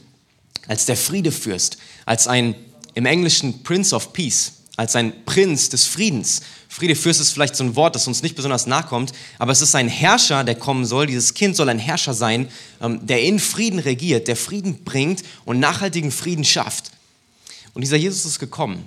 als 0.67 0.85
der 0.85 0.97
Friedefürst, 0.97 1.77
als 2.05 2.27
ein 2.27 2.55
im 2.95 3.05
Englischen 3.05 3.61
Prince 3.61 3.95
of 3.95 4.13
Peace, 4.13 4.53
als 4.77 4.95
ein 4.95 5.25
Prinz 5.25 5.69
des 5.69 5.85
Friedens. 5.85 6.41
Friedefürst 6.79 7.19
ist 7.19 7.31
vielleicht 7.33 7.57
so 7.57 7.65
ein 7.65 7.75
Wort, 7.75 7.95
das 7.95 8.07
uns 8.07 8.23
nicht 8.23 8.37
besonders 8.37 8.65
nachkommt, 8.65 9.11
aber 9.37 9.51
es 9.51 9.61
ist 9.61 9.75
ein 9.75 9.89
Herrscher, 9.89 10.45
der 10.45 10.55
kommen 10.55 10.85
soll. 10.85 11.07
Dieses 11.07 11.33
Kind 11.33 11.57
soll 11.57 11.67
ein 11.67 11.77
Herrscher 11.77 12.13
sein, 12.13 12.47
ähm, 12.81 13.05
der 13.05 13.21
in 13.21 13.39
Frieden 13.39 13.79
regiert, 13.79 14.29
der 14.29 14.37
Frieden 14.37 14.85
bringt 14.85 15.23
und 15.43 15.59
nachhaltigen 15.59 16.09
Frieden 16.09 16.45
schafft. 16.45 16.91
Und 17.73 17.81
dieser 17.81 17.97
Jesus 17.97 18.25
ist 18.25 18.39
gekommen. 18.39 18.85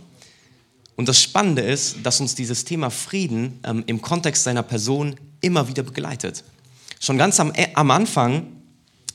Und 0.96 1.06
das 1.06 1.20
Spannende 1.20 1.60
ist, 1.60 1.96
dass 2.02 2.18
uns 2.18 2.34
dieses 2.34 2.64
Thema 2.64 2.88
Frieden 2.88 3.60
ähm, 3.62 3.84
im 3.86 4.00
Kontext 4.00 4.44
seiner 4.44 4.62
Person 4.62 5.16
immer 5.42 5.68
wieder 5.68 5.82
begleitet. 5.82 6.44
Schon 6.98 7.18
ganz 7.18 7.40
am, 7.40 7.52
äh, 7.52 7.68
am 7.74 7.90
Anfang 7.90 8.46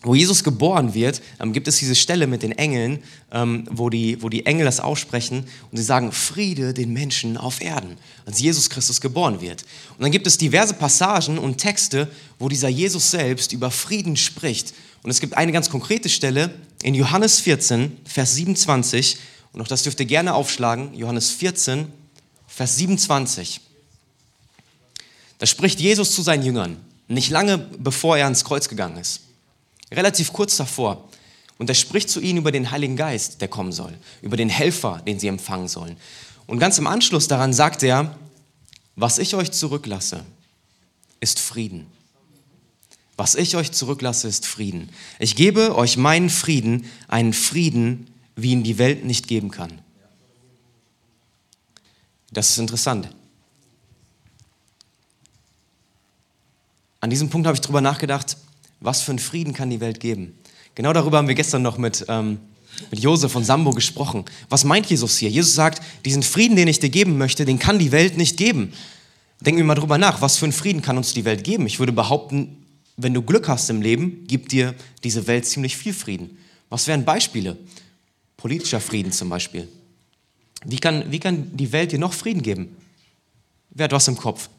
wo 0.03 0.13
Jesus 0.13 0.43
geboren 0.43 0.93
wird, 0.93 1.21
ähm, 1.39 1.53
gibt 1.53 1.67
es 1.67 1.77
diese 1.77 1.95
Stelle 1.95 2.27
mit 2.27 2.43
den 2.43 2.51
Engeln, 2.51 3.03
ähm, 3.31 3.65
wo, 3.69 3.89
die, 3.89 4.21
wo 4.21 4.29
die 4.29 4.45
Engel 4.45 4.65
das 4.65 4.79
aussprechen 4.79 5.47
und 5.71 5.77
sie 5.77 5.83
sagen, 5.83 6.11
Friede 6.11 6.73
den 6.73 6.93
Menschen 6.93 7.35
auf 7.35 7.61
Erden, 7.61 7.97
als 8.25 8.39
Jesus 8.39 8.69
Christus 8.69 9.01
geboren 9.01 9.41
wird. 9.41 9.63
Und 9.97 10.03
dann 10.03 10.11
gibt 10.11 10.27
es 10.27 10.37
diverse 10.37 10.75
Passagen 10.75 11.39
und 11.39 11.57
Texte, 11.57 12.07
wo 12.37 12.47
dieser 12.47 12.69
Jesus 12.69 13.09
selbst 13.09 13.53
über 13.53 13.71
Frieden 13.71 14.17
spricht. 14.17 14.73
Und 15.01 15.09
es 15.09 15.19
gibt 15.19 15.35
eine 15.35 15.51
ganz 15.51 15.69
konkrete 15.69 16.09
Stelle 16.09 16.53
in 16.83 16.93
Johannes 16.93 17.39
14, 17.39 17.97
Vers 18.05 18.35
27, 18.35 19.17
und 19.53 19.61
auch 19.61 19.67
das 19.67 19.81
dürft 19.81 19.99
ihr 19.99 20.05
gerne 20.05 20.35
aufschlagen, 20.35 20.93
Johannes 20.93 21.31
14, 21.31 21.87
Vers 22.47 22.75
27. 22.75 23.61
Da 25.39 25.45
spricht 25.47 25.79
Jesus 25.79 26.11
zu 26.11 26.21
seinen 26.21 26.43
Jüngern, 26.43 26.77
nicht 27.07 27.31
lange 27.31 27.57
bevor 27.57 28.17
er 28.17 28.25
ans 28.25 28.43
Kreuz 28.43 28.69
gegangen 28.69 28.97
ist 28.97 29.21
relativ 29.91 30.33
kurz 30.33 30.57
davor. 30.57 31.07
Und 31.57 31.69
er 31.69 31.75
spricht 31.75 32.09
zu 32.09 32.19
ihnen 32.19 32.39
über 32.39 32.51
den 32.51 32.71
Heiligen 32.71 32.95
Geist, 32.95 33.41
der 33.41 33.47
kommen 33.47 33.71
soll, 33.71 33.97
über 34.21 34.37
den 34.37 34.49
Helfer, 34.49 35.01
den 35.05 35.19
sie 35.19 35.27
empfangen 35.27 35.67
sollen. 35.67 35.97
Und 36.45 36.59
ganz 36.59 36.77
im 36.77 36.87
Anschluss 36.87 37.27
daran 37.27 37.53
sagt 37.53 37.83
er, 37.83 38.15
was 38.95 39.17
ich 39.17 39.35
euch 39.35 39.51
zurücklasse, 39.51 40.23
ist 41.19 41.39
Frieden. 41.39 41.87
Was 43.15 43.33
ich 43.33 43.55
euch 43.55 43.71
zurücklasse, 43.71 44.27
ist 44.27 44.45
Frieden. 44.45 44.89
Ich 45.17 45.35
gebe 45.35 45.75
euch 45.75 45.97
meinen 45.97 46.29
Frieden, 46.29 46.85
einen 47.07 47.33
Frieden, 47.33 48.07
wie 48.35 48.51
ihn 48.51 48.63
die 48.63 48.77
Welt 48.77 49.05
nicht 49.05 49.27
geben 49.27 49.49
kann. 49.49 49.81
Das 52.31 52.51
ist 52.51 52.59
interessant. 52.59 53.09
An 56.99 57.09
diesem 57.09 57.29
Punkt 57.29 57.47
habe 57.47 57.55
ich 57.55 57.61
darüber 57.61 57.81
nachgedacht, 57.81 58.37
was 58.79 59.01
für 59.01 59.11
einen 59.11 59.19
Frieden 59.19 59.53
kann 59.53 59.69
die 59.69 59.79
Welt 59.79 59.99
geben? 59.99 60.37
Genau 60.75 60.93
darüber 60.93 61.17
haben 61.17 61.27
wir 61.27 61.35
gestern 61.35 61.61
noch 61.61 61.77
mit, 61.77 62.05
ähm, 62.07 62.39
mit 62.91 62.99
Josef 62.99 63.31
von 63.31 63.43
Sambo 63.43 63.71
gesprochen. 63.71 64.25
Was 64.49 64.63
meint 64.63 64.85
Jesus 64.87 65.17
hier? 65.17 65.29
Jesus 65.29 65.55
sagt, 65.55 65.81
diesen 66.05 66.23
Frieden, 66.23 66.55
den 66.55 66.67
ich 66.67 66.79
dir 66.79 66.89
geben 66.89 67.17
möchte, 67.17 67.45
den 67.45 67.59
kann 67.59 67.79
die 67.79 67.91
Welt 67.91 68.17
nicht 68.17 68.37
geben. 68.37 68.73
Denken 69.41 69.57
wir 69.57 69.65
mal 69.65 69.75
drüber 69.75 69.97
nach, 69.97 70.21
was 70.21 70.37
für 70.37 70.45
einen 70.45 70.53
Frieden 70.53 70.81
kann 70.81 70.97
uns 70.97 71.13
die 71.13 71.25
Welt 71.25 71.43
geben? 71.43 71.65
Ich 71.65 71.79
würde 71.79 71.91
behaupten, 71.91 72.65
wenn 72.95 73.13
du 73.13 73.21
Glück 73.21 73.47
hast 73.47 73.69
im 73.69 73.81
Leben, 73.81 74.25
gibt 74.27 74.51
dir 74.51 74.73
diese 75.03 75.27
Welt 75.27 75.45
ziemlich 75.45 75.77
viel 75.77 75.93
Frieden. 75.93 76.37
Was 76.69 76.87
wären 76.87 77.05
Beispiele? 77.05 77.57
Politischer 78.35 78.81
Frieden 78.81 79.11
zum 79.11 79.29
Beispiel. 79.29 79.67
Wie 80.65 80.77
kann, 80.77 81.11
wie 81.11 81.19
kann 81.19 81.55
die 81.55 81.71
Welt 81.71 81.91
dir 81.91 81.99
noch 81.99 82.13
Frieden 82.13 82.41
geben? 82.41 82.75
Wer 83.69 83.85
hat 83.85 83.91
was 83.91 84.07
im 84.07 84.17
Kopf? 84.17 84.49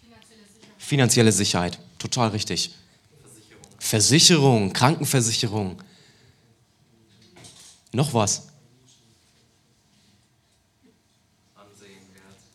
Finanzielle 0.00 0.42
Sicherheit. 0.46 0.78
Finanzielle 0.78 1.32
Sicherheit. 1.32 1.78
Total 2.04 2.28
richtig. 2.28 2.74
Versicherung. 3.22 3.78
Versicherung, 3.78 4.72
Krankenversicherung. 4.74 5.82
Noch 7.92 8.12
was? 8.12 8.48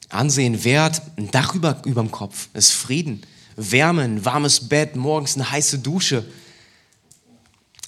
Ansehen 0.09 0.63
wert, 0.63 1.01
ein 1.17 1.31
Dach 1.31 1.55
über, 1.55 1.73
dem 1.73 2.11
Kopf, 2.11 2.49
ist 2.53 2.73
Frieden. 2.73 3.25
Wärme, 3.55 4.03
ein 4.03 4.23
warmes 4.23 4.69
Bett, 4.69 4.95
morgens 4.95 5.33
eine 5.33 5.49
heiße 5.49 5.79
Dusche. 5.79 6.31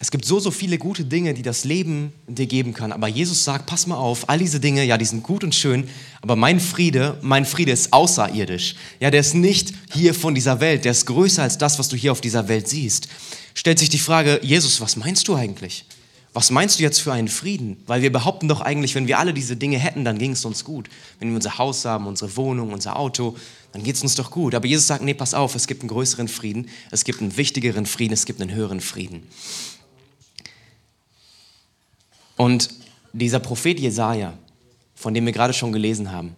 Es 0.01 0.09
gibt 0.09 0.25
so, 0.25 0.39
so 0.39 0.49
viele 0.49 0.79
gute 0.79 1.05
Dinge, 1.05 1.35
die 1.35 1.43
das 1.43 1.63
Leben 1.63 2.11
dir 2.27 2.47
geben 2.47 2.73
kann. 2.73 2.91
Aber 2.91 3.07
Jesus 3.07 3.43
sagt, 3.43 3.67
pass 3.67 3.85
mal 3.85 3.97
auf, 3.97 4.29
all 4.29 4.39
diese 4.39 4.59
Dinge, 4.59 4.83
ja, 4.83 4.97
die 4.97 5.05
sind 5.05 5.21
gut 5.21 5.43
und 5.43 5.53
schön, 5.53 5.87
aber 6.21 6.35
mein 6.35 6.59
Friede, 6.59 7.19
mein 7.21 7.45
Friede 7.45 7.71
ist 7.71 7.93
außerirdisch. 7.93 8.73
Ja, 8.99 9.11
der 9.11 9.19
ist 9.19 9.35
nicht 9.35 9.75
hier 9.93 10.15
von 10.15 10.33
dieser 10.33 10.59
Welt, 10.59 10.85
der 10.85 10.93
ist 10.93 11.05
größer 11.05 11.43
als 11.43 11.59
das, 11.59 11.77
was 11.77 11.87
du 11.87 11.95
hier 11.95 12.11
auf 12.11 12.19
dieser 12.19 12.47
Welt 12.47 12.67
siehst. 12.67 13.09
Stellt 13.53 13.77
sich 13.77 13.89
die 13.89 13.99
Frage, 13.99 14.39
Jesus, 14.41 14.81
was 14.81 14.95
meinst 14.95 15.27
du 15.27 15.35
eigentlich? 15.35 15.85
Was 16.33 16.49
meinst 16.49 16.79
du 16.79 16.83
jetzt 16.83 16.99
für 16.99 17.13
einen 17.13 17.27
Frieden? 17.27 17.77
Weil 17.85 18.01
wir 18.01 18.11
behaupten 18.11 18.47
doch 18.47 18.61
eigentlich, 18.61 18.95
wenn 18.95 19.07
wir 19.07 19.19
alle 19.19 19.35
diese 19.35 19.55
Dinge 19.55 19.77
hätten, 19.77 20.03
dann 20.03 20.17
ging 20.17 20.31
es 20.31 20.45
uns 20.45 20.63
gut. 20.63 20.89
Wenn 21.19 21.29
wir 21.29 21.35
unser 21.35 21.59
Haus 21.59 21.85
haben, 21.85 22.07
unsere 22.07 22.35
Wohnung, 22.37 22.73
unser 22.73 22.97
Auto, 22.97 23.35
dann 23.71 23.83
geht 23.83 23.97
es 23.97 24.01
uns 24.01 24.15
doch 24.15 24.31
gut. 24.31 24.55
Aber 24.55 24.65
Jesus 24.65 24.87
sagt, 24.87 25.03
nee, 25.03 25.13
pass 25.13 25.35
auf, 25.35 25.53
es 25.53 25.67
gibt 25.67 25.81
einen 25.81 25.89
größeren 25.89 26.27
Frieden, 26.27 26.69
es 26.89 27.03
gibt 27.03 27.21
einen 27.21 27.37
wichtigeren 27.37 27.85
Frieden, 27.85 28.13
es 28.13 28.25
gibt 28.25 28.41
einen 28.41 28.55
höheren 28.55 28.81
Frieden. 28.81 29.27
Und 32.41 32.69
dieser 33.13 33.37
Prophet 33.37 33.79
Jesaja, 33.79 34.33
von 34.95 35.13
dem 35.13 35.27
wir 35.27 35.31
gerade 35.31 35.53
schon 35.53 35.71
gelesen 35.71 36.11
haben, 36.11 36.35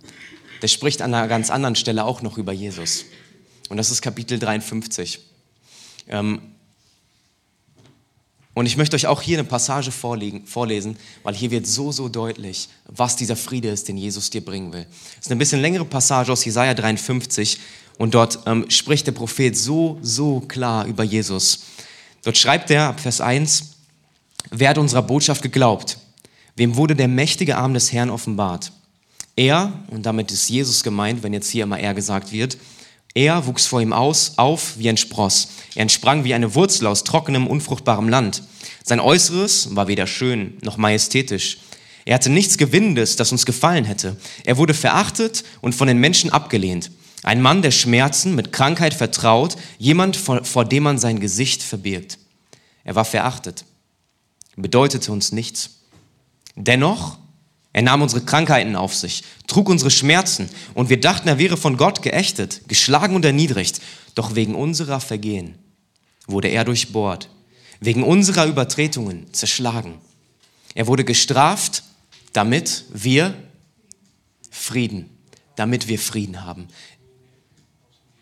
der 0.61 0.67
spricht 0.67 1.01
an 1.01 1.13
einer 1.13 1.29
ganz 1.29 1.49
anderen 1.49 1.77
Stelle 1.77 2.03
auch 2.03 2.21
noch 2.21 2.37
über 2.37 2.51
Jesus. 2.51 3.05
Und 3.69 3.77
das 3.77 3.89
ist 3.89 4.01
Kapitel 4.01 4.37
53. 4.37 5.21
Ähm, 6.09 6.41
und 8.53 8.65
ich 8.65 8.75
möchte 8.75 8.97
euch 8.97 9.07
auch 9.07 9.21
hier 9.21 9.39
eine 9.39 9.47
Passage 9.47 9.91
vorlesen, 9.91 10.97
weil 11.23 11.35
hier 11.35 11.51
wird 11.51 11.67
so, 11.67 11.93
so 11.93 12.09
deutlich, 12.09 12.67
was 12.85 13.15
dieser 13.15 13.37
Friede 13.37 13.69
ist, 13.69 13.87
den 13.87 13.95
Jesus 13.95 14.29
dir 14.29 14.43
bringen 14.43 14.73
will. 14.73 14.85
Es 15.13 15.27
ist 15.27 15.31
eine 15.31 15.39
bisschen 15.39 15.61
längere 15.61 15.85
Passage 15.85 16.33
aus 16.33 16.43
Jesaja 16.43 16.73
53 16.73 17.59
und 17.97 18.13
dort 18.13 18.39
ähm, 18.45 18.69
spricht 18.69 19.07
der 19.07 19.13
Prophet 19.13 19.57
so, 19.57 19.99
so 20.01 20.41
klar 20.41 20.85
über 20.85 21.05
Jesus. 21.05 21.63
Dort 22.23 22.37
schreibt 22.37 22.71
er 22.71 22.89
ab 22.89 22.99
Vers 22.99 23.21
1, 23.21 23.72
Wer 24.51 24.69
hat 24.69 24.77
unserer 24.77 25.01
Botschaft 25.01 25.41
geglaubt? 25.41 25.97
Wem 26.55 26.75
wurde 26.75 26.95
der 26.95 27.07
mächtige 27.07 27.57
Arm 27.57 27.73
des 27.73 27.91
Herrn 27.91 28.09
offenbart? 28.09 28.71
Er, 29.35 29.73
und 29.89 30.05
damit 30.05 30.31
ist 30.31 30.49
Jesus 30.49 30.83
gemeint, 30.83 31.23
wenn 31.23 31.33
jetzt 31.33 31.49
hier 31.49 31.63
immer 31.63 31.79
er 31.79 31.93
gesagt 31.93 32.31
wird, 32.31 32.57
er 33.15 33.45
wuchs 33.45 33.65
vor 33.65 33.81
ihm 33.81 33.93
aus, 33.93 34.33
auf 34.37 34.77
wie 34.77 34.89
ein 34.89 34.97
Spross. 34.97 35.49
Er 35.75 35.83
entsprang 35.83 36.23
wie 36.23 36.33
eine 36.33 36.55
Wurzel 36.55 36.87
aus 36.87 37.03
trockenem, 37.03 37.47
unfruchtbarem 37.47 38.09
Land. 38.09 38.43
Sein 38.83 38.99
Äußeres 38.99 39.75
war 39.75 39.87
weder 39.87 40.07
schön 40.07 40.57
noch 40.61 40.77
majestätisch. 40.77 41.59
Er 42.05 42.15
hatte 42.15 42.29
nichts 42.29 42.57
Gewinnendes, 42.57 43.15
das 43.15 43.31
uns 43.31 43.45
gefallen 43.45 43.85
hätte. 43.85 44.17
Er 44.43 44.57
wurde 44.57 44.73
verachtet 44.73 45.43
und 45.61 45.73
von 45.73 45.87
den 45.87 45.99
Menschen 45.99 46.31
abgelehnt. 46.31 46.91
Ein 47.21 47.41
Mann 47.41 47.61
der 47.61 47.71
Schmerzen, 47.71 48.35
mit 48.35 48.51
Krankheit 48.51 48.93
vertraut, 48.93 49.55
jemand, 49.77 50.15
vor, 50.15 50.43
vor 50.43 50.65
dem 50.65 50.83
man 50.83 50.97
sein 50.97 51.19
Gesicht 51.19 51.63
verbirgt. 51.63 52.17
Er 52.83 52.95
war 52.95 53.05
verachtet 53.05 53.63
bedeutete 54.55 55.11
uns 55.11 55.31
nichts. 55.31 55.81
Dennoch, 56.55 57.17
er 57.71 57.81
nahm 57.81 58.03
unsere 58.03 58.23
Krankheiten 58.23 58.75
auf 58.75 58.93
sich, 58.93 59.23
trug 59.47 59.67
unsere 59.67 59.89
Schmerzen 59.89 60.49
und 60.75 60.89
wir 60.89 60.99
dachten, 60.99 61.27
er 61.27 61.39
wäre 61.39 61.57
von 61.57 61.77
Gott 61.77 62.03
geächtet, 62.03 62.61
geschlagen 62.67 63.15
und 63.15 63.25
erniedrigt. 63.25 63.81
Doch 64.13 64.35
wegen 64.35 64.53
unserer 64.53 64.99
Vergehen 64.99 65.57
wurde 66.27 66.49
er 66.49 66.65
durchbohrt, 66.65 67.29
wegen 67.79 68.03
unserer 68.03 68.45
Übertretungen 68.45 69.33
zerschlagen. 69.33 69.99
Er 70.75 70.87
wurde 70.87 71.03
gestraft, 71.03 71.83
damit 72.31 72.85
wir 72.93 73.33
Frieden, 74.51 75.09
damit 75.55 75.87
wir 75.87 75.97
Frieden 75.97 76.45
haben. 76.45 76.67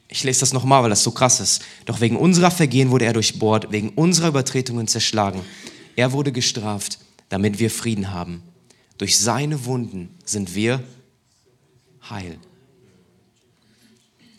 Ich 0.08 0.24
lese 0.24 0.42
das 0.42 0.52
nochmal, 0.52 0.84
weil 0.84 0.90
das 0.90 1.04
so 1.04 1.12
krass 1.12 1.40
ist. 1.40 1.62
Doch 1.86 2.02
wegen 2.02 2.18
unserer 2.18 2.52
Vergehen 2.52 2.90
wurde 2.90 3.06
er 3.06 3.14
durchbohrt, 3.14 3.72
wegen 3.72 3.90
unserer 3.90 4.30
Übertretungen 4.30 4.88
zerschlagen. 4.88 5.42
Er 5.96 6.12
wurde 6.12 6.32
gestraft, 6.32 7.00
damit 7.30 7.60
wir 7.60 7.70
Frieden 7.70 8.12
haben. 8.12 8.44
Durch 8.98 9.18
seine 9.18 9.66
Wunden 9.66 10.10
sind 10.26 10.56
wir 10.56 10.84
heil. 12.10 12.38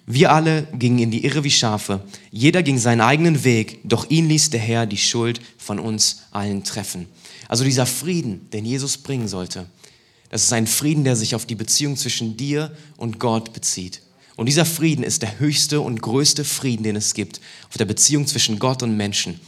Wir 0.06 0.32
alle 0.32 0.66
gingen 0.74 0.98
in 0.98 1.10
die 1.10 1.24
Irre 1.24 1.44
wie 1.44 1.50
Schafe. 1.50 2.04
Jeder 2.30 2.62
ging 2.62 2.78
seinen 2.78 3.00
eigenen 3.00 3.44
Weg, 3.44 3.80
doch 3.84 4.10
ihn 4.10 4.28
ließ 4.28 4.50
der 4.50 4.60
Herr 4.60 4.86
die 4.86 4.98
Schuld 4.98 5.40
von 5.58 5.78
uns 5.78 6.22
allen 6.32 6.64
treffen. 6.64 7.06
Also 7.48 7.64
dieser 7.64 7.86
Frieden, 7.86 8.50
den 8.50 8.64
Jesus 8.64 8.98
bringen 8.98 9.28
sollte, 9.28 9.66
das 10.30 10.44
ist 10.44 10.52
ein 10.52 10.66
Frieden, 10.66 11.04
der 11.04 11.14
sich 11.14 11.34
auf 11.34 11.46
die 11.46 11.54
Beziehung 11.54 11.96
zwischen 11.96 12.36
dir 12.36 12.74
und 12.96 13.20
Gott 13.20 13.52
bezieht. 13.52 14.02
Und 14.36 14.46
dieser 14.46 14.64
Frieden 14.64 15.04
ist 15.04 15.22
der 15.22 15.38
höchste 15.38 15.80
und 15.80 16.00
größte 16.00 16.44
Frieden, 16.44 16.82
den 16.82 16.96
es 16.96 17.14
gibt, 17.14 17.40
auf 17.68 17.76
der 17.76 17.84
Beziehung 17.84 18.26
zwischen 18.26 18.58
Gott 18.58 18.82
und 18.82 18.96
Menschen. 18.96 19.38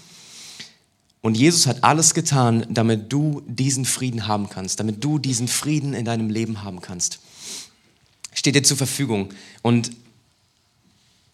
Und 1.25 1.39
Jesus 1.39 1.67
hat 1.67 1.83
alles 1.85 2.13
getan, 2.13 2.67
damit 2.69 3.11
du 3.11 3.43
diesen 3.47 3.87
Frieden 3.87 4.27
haben 4.27 4.51
kannst, 4.51 4.79
damit 4.79 5.03
du 5.03 5.19
diesen 5.19 5.49
Frieden 5.49 5.95
in 5.95 6.05
deinem 6.05 6.29
Leben 6.29 6.63
haben 6.63 6.83
kannst. 6.83 7.19
Steht 8.35 8.55
dir 8.55 8.63
zur 8.63 8.77
Verfügung. 8.77 9.33
Und 9.63 9.91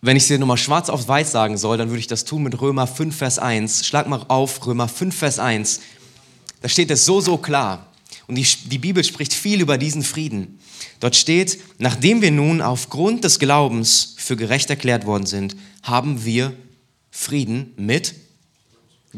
wenn 0.00 0.16
ich 0.16 0.22
es 0.22 0.28
dir 0.28 0.38
nochmal 0.38 0.58
schwarz 0.58 0.90
auf 0.90 1.08
weiß 1.08 1.32
sagen 1.32 1.58
soll, 1.58 1.76
dann 1.76 1.88
würde 1.88 1.98
ich 1.98 2.06
das 2.06 2.24
tun 2.24 2.44
mit 2.44 2.60
Römer 2.60 2.86
5, 2.86 3.16
Vers 3.16 3.40
1. 3.40 3.84
Schlag 3.84 4.06
mal 4.06 4.24
auf, 4.28 4.64
Römer 4.64 4.86
5, 4.86 5.12
Vers 5.12 5.40
1. 5.40 5.80
Da 6.62 6.68
steht 6.68 6.92
es 6.92 7.04
so, 7.04 7.20
so 7.20 7.36
klar. 7.36 7.88
Und 8.28 8.36
die, 8.36 8.46
die 8.66 8.78
Bibel 8.78 9.02
spricht 9.02 9.34
viel 9.34 9.60
über 9.60 9.76
diesen 9.76 10.04
Frieden. 10.04 10.60
Dort 11.00 11.16
steht, 11.16 11.58
nachdem 11.78 12.22
wir 12.22 12.30
nun 12.30 12.62
aufgrund 12.62 13.24
des 13.24 13.40
Glaubens 13.40 14.14
für 14.18 14.36
gerecht 14.36 14.70
erklärt 14.70 15.04
worden 15.04 15.26
sind, 15.26 15.56
haben 15.82 16.24
wir 16.24 16.54
Frieden 17.10 17.74
mit 17.76 18.14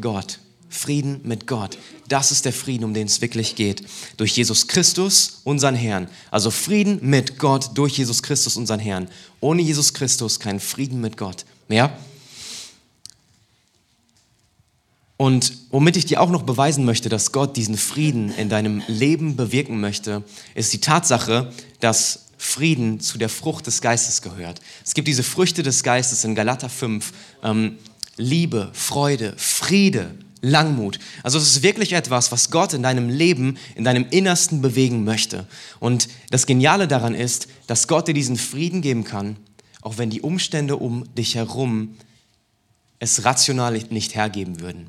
Gott. 0.01 0.39
Frieden 0.73 1.21
mit 1.23 1.45
Gott. 1.45 1.77
Das 2.07 2.31
ist 2.31 2.45
der 2.45 2.53
Frieden, 2.53 2.83
um 2.83 2.93
den 2.93 3.05
es 3.07 3.21
wirklich 3.21 3.55
geht. 3.55 3.83
Durch 4.17 4.35
Jesus 4.35 4.67
Christus, 4.67 5.41
unseren 5.43 5.75
Herrn. 5.75 6.09
Also 6.31 6.49
Frieden 6.51 6.99
mit 7.01 7.37
Gott 7.37 7.71
durch 7.75 7.97
Jesus 7.97 8.23
Christus, 8.23 8.57
unseren 8.57 8.79
Herrn. 8.79 9.07
Ohne 9.39 9.61
Jesus 9.61 9.93
Christus 9.93 10.39
kein 10.39 10.59
Frieden 10.59 10.99
mit 10.99 11.15
Gott. 11.15 11.45
Ja? 11.69 11.95
Und 15.15 15.53
womit 15.69 15.95
ich 15.95 16.07
dir 16.07 16.19
auch 16.19 16.31
noch 16.31 16.43
beweisen 16.43 16.85
möchte, 16.85 17.07
dass 17.07 17.31
Gott 17.31 17.55
diesen 17.55 17.77
Frieden 17.77 18.33
in 18.35 18.49
deinem 18.49 18.81
Leben 18.87 19.35
bewirken 19.35 19.79
möchte, 19.79 20.23
ist 20.55 20.73
die 20.73 20.81
Tatsache, 20.81 21.53
dass 21.79 22.25
Frieden 22.37 22.99
zu 22.99 23.17
der 23.17 23.29
Frucht 23.29 23.67
des 23.67 23.79
Geistes 23.79 24.21
gehört. 24.21 24.59
Es 24.83 24.95
gibt 24.95 25.07
diese 25.07 25.23
Früchte 25.23 25.63
des 25.63 25.83
Geistes 25.83 26.23
in 26.25 26.35
Galater 26.35 26.67
5. 26.67 27.13
Ähm, 27.43 27.77
Liebe, 28.17 28.69
Freude, 28.73 29.33
Friede, 29.37 30.15
Langmut. 30.43 30.99
Also 31.23 31.37
es 31.37 31.47
ist 31.47 31.63
wirklich 31.63 31.93
etwas, 31.93 32.31
was 32.31 32.51
Gott 32.51 32.73
in 32.73 32.83
deinem 32.83 33.09
Leben, 33.09 33.57
in 33.75 33.85
deinem 33.85 34.05
Innersten 34.11 34.61
bewegen 34.61 35.05
möchte. 35.05 35.47
Und 35.79 36.09
das 36.31 36.45
Geniale 36.45 36.87
daran 36.87 37.15
ist, 37.15 37.47
dass 37.65 37.87
Gott 37.87 38.09
dir 38.09 38.13
diesen 38.13 38.35
Frieden 38.35 38.81
geben 38.81 39.05
kann, 39.05 39.37
auch 39.81 39.97
wenn 39.97 40.09
die 40.09 40.21
Umstände 40.21 40.75
um 40.75 41.05
dich 41.15 41.35
herum 41.35 41.95
es 42.99 43.23
rational 43.23 43.73
nicht 43.89 44.15
hergeben 44.15 44.59
würden. 44.59 44.87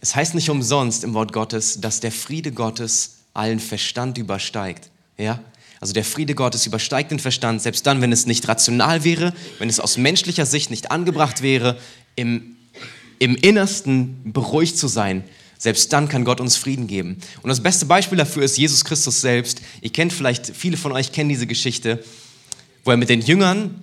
Es 0.00 0.16
heißt 0.16 0.34
nicht 0.34 0.48
umsonst 0.48 1.04
im 1.04 1.14
Wort 1.14 1.32
Gottes, 1.32 1.80
dass 1.80 2.00
der 2.00 2.12
Friede 2.12 2.50
Gottes 2.50 3.18
allen 3.34 3.60
Verstand 3.60 4.16
übersteigt. 4.16 4.90
Ja? 5.18 5.40
Also 5.80 5.92
der 5.92 6.04
Friede 6.04 6.34
Gottes 6.34 6.66
übersteigt 6.66 7.10
den 7.10 7.18
Verstand, 7.18 7.60
selbst 7.60 7.86
dann, 7.86 8.00
wenn 8.00 8.12
es 8.12 8.24
nicht 8.24 8.48
rational 8.48 9.04
wäre, 9.04 9.34
wenn 9.58 9.68
es 9.68 9.80
aus 9.80 9.98
menschlicher 9.98 10.46
Sicht 10.46 10.70
nicht 10.70 10.90
angebracht 10.90 11.42
wäre, 11.42 11.78
im 12.14 12.55
im 13.18 13.36
Innersten 13.36 14.32
beruhigt 14.32 14.76
zu 14.78 14.88
sein, 14.88 15.24
selbst 15.58 15.92
dann 15.92 16.08
kann 16.08 16.24
Gott 16.24 16.40
uns 16.40 16.56
Frieden 16.56 16.86
geben. 16.86 17.16
Und 17.42 17.48
das 17.48 17.62
beste 17.62 17.86
Beispiel 17.86 18.18
dafür 18.18 18.42
ist 18.42 18.58
Jesus 18.58 18.84
Christus 18.84 19.20
selbst. 19.20 19.62
Ihr 19.80 19.90
kennt 19.90 20.12
vielleicht, 20.12 20.54
viele 20.54 20.76
von 20.76 20.92
euch 20.92 21.12
kennen 21.12 21.28
diese 21.28 21.46
Geschichte, 21.46 22.04
wo 22.84 22.90
er 22.90 22.96
mit 22.96 23.08
den 23.08 23.22
Jüngern 23.22 23.82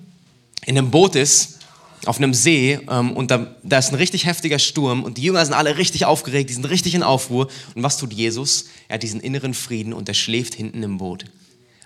in 0.66 0.78
einem 0.78 0.92
Boot 0.92 1.16
ist 1.16 1.60
auf 2.06 2.18
einem 2.18 2.34
See 2.34 2.80
ähm, 2.90 3.12
und 3.13 3.32
da, 3.32 3.56
da 3.63 3.78
ist 3.78 3.90
ein 3.90 3.96
richtig 3.96 4.25
heftiger 4.25 4.60
Sturm 4.60 5.04
und 5.04 5.18
die 5.18 5.24
Jünger 5.24 5.44
sind 5.46 5.54
alle 5.54 5.78
richtig 5.78 6.06
aufgeregt, 6.06 6.50
die 6.50 6.54
sind 6.54 6.66
richtig 6.66 6.96
in 6.96 7.04
Aufruhr. 7.04 7.48
Und 7.75 7.84
was 7.84 7.98
tut 7.98 8.13
Jesus? 8.13 8.66
Er 8.88 8.96
hat 8.96 9.04
diesen 9.04 9.22
inneren 9.22 9.54
Frieden 9.54 9.94
und 9.94 10.10
er 10.10 10.16
schläft 10.16 10.54
hinten 10.54 10.84
im 10.84 10.98
Boot, 10.98 11.25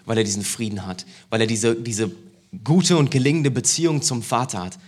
weil 0.05 0.17
er 0.17 0.23
diesen 0.23 0.43
Frieden 0.43 0.85
hat, 0.85 1.05
weil 1.29 1.41
er 1.41 1.47
diese, 1.47 1.75
diese 1.75 2.11
gute 2.63 2.97
und 2.97 3.11
gelingende 3.11 3.51
Beziehung 3.51 4.01
zum 4.01 4.23
Vater 4.23 4.63
hat, 4.63 4.79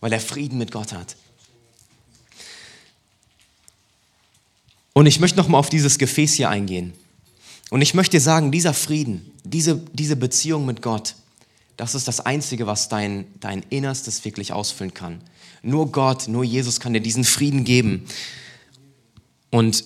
weil 0.00 0.12
er 0.12 0.20
Frieden 0.20 0.58
mit 0.58 0.72
Gott 0.72 0.92
hat. 0.92 1.16
Und 4.92 5.06
ich 5.06 5.20
möchte 5.20 5.38
nochmal 5.38 5.60
auf 5.60 5.68
dieses 5.68 5.98
Gefäß 5.98 6.34
hier 6.34 6.50
eingehen. 6.50 6.92
Und 7.70 7.82
ich 7.82 7.94
möchte 7.94 8.16
dir 8.16 8.20
sagen, 8.20 8.50
dieser 8.50 8.74
Frieden, 8.74 9.30
diese, 9.44 9.80
diese 9.92 10.16
Beziehung 10.16 10.66
mit 10.66 10.82
Gott, 10.82 11.14
das 11.76 11.94
ist 11.94 12.08
das 12.08 12.20
Einzige, 12.20 12.66
was 12.66 12.88
dein, 12.88 13.26
dein 13.40 13.62
Innerstes 13.70 14.24
wirklich 14.24 14.52
ausfüllen 14.52 14.94
kann. 14.94 15.20
Nur 15.62 15.92
Gott, 15.92 16.26
nur 16.28 16.44
Jesus 16.44 16.80
kann 16.80 16.92
dir 16.92 17.00
diesen 17.00 17.24
Frieden 17.24 17.64
geben. 17.64 18.06
Und 19.50 19.84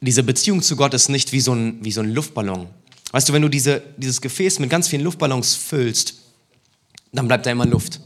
diese 0.00 0.22
Beziehung 0.22 0.62
zu 0.62 0.76
Gott 0.76 0.94
ist 0.94 1.08
nicht 1.08 1.32
wie 1.32 1.40
so 1.40 1.52
ein, 1.52 1.84
wie 1.84 1.92
so 1.92 2.00
ein 2.00 2.12
Luftballon. 2.12 2.68
Weißt 3.12 3.28
du, 3.28 3.32
wenn 3.32 3.42
du 3.42 3.48
diese, 3.48 3.82
dieses 3.96 4.20
Gefäß 4.20 4.58
mit 4.58 4.70
ganz 4.70 4.88
vielen 4.88 5.02
Luftballons 5.02 5.54
füllst, 5.54 6.14
dann 7.12 7.28
bleibt 7.28 7.46
da 7.46 7.50
immer 7.50 7.66
Luft. 7.66 8.00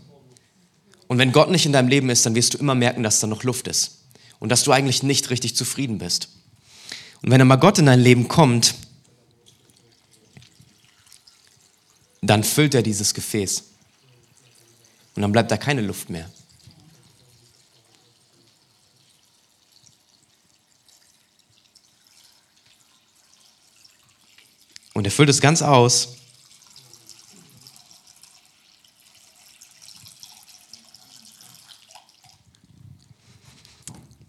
Und 1.07 1.19
wenn 1.19 1.33
Gott 1.33 1.51
nicht 1.51 1.67
in 1.67 1.73
deinem 1.73 1.89
Leben 1.89 2.11
ist, 2.11 2.27
dann 2.27 2.35
wirst 2.35 2.55
du 2.55 2.59
immer 2.59 2.75
merken, 2.75 3.03
dass 3.03 3.21
da 3.21 3.27
noch 3.27 3.45
Luft 3.45 3.69
ist. 3.69 4.05
Und 4.39 4.51
dass 4.51 4.65
du 4.65 4.73
eigentlich 4.73 5.03
nicht 5.03 5.31
richtig 5.31 5.57
zufrieden 5.57 5.99
bist. 5.99 6.29
Und 7.23 7.31
wenn 7.31 7.41
einmal 7.41 7.59
Gott 7.59 7.79
in 7.79 7.87
dein 7.87 8.01
Leben 8.01 8.29
kommt, 8.29 8.75
dann 12.23 12.45
füllt 12.45 12.75
er 12.75 12.83
dieses 12.83 13.15
Gefäß. 13.15 13.65
Und 15.15 15.23
dann 15.23 15.33
bleibt 15.33 15.51
da 15.51 15.57
keine 15.57 15.81
Luft 15.81 16.11
mehr. 16.11 16.31
Und 24.95 25.05
er 25.05 25.11
füllt 25.11 25.29
es 25.29 25.41
ganz 25.41 25.61
aus. 25.63 26.17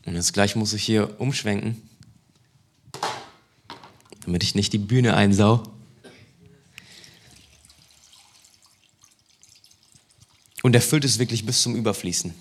Und 0.05 0.15
jetzt 0.15 0.33
gleich 0.33 0.55
muss 0.55 0.73
ich 0.73 0.83
hier 0.83 1.19
umschwenken, 1.19 1.86
damit 4.27 4.43
ich 4.43 4.53
nicht 4.53 4.71
die 4.73 4.77
Bühne 4.77 5.15
einsau. 5.15 5.63
und 10.67 10.75
erfüllt 10.75 11.05
es 11.05 11.17
wirklich 11.17 11.45
bis 11.45 11.61
zum 11.61 11.75
Überfließen. 11.77 12.33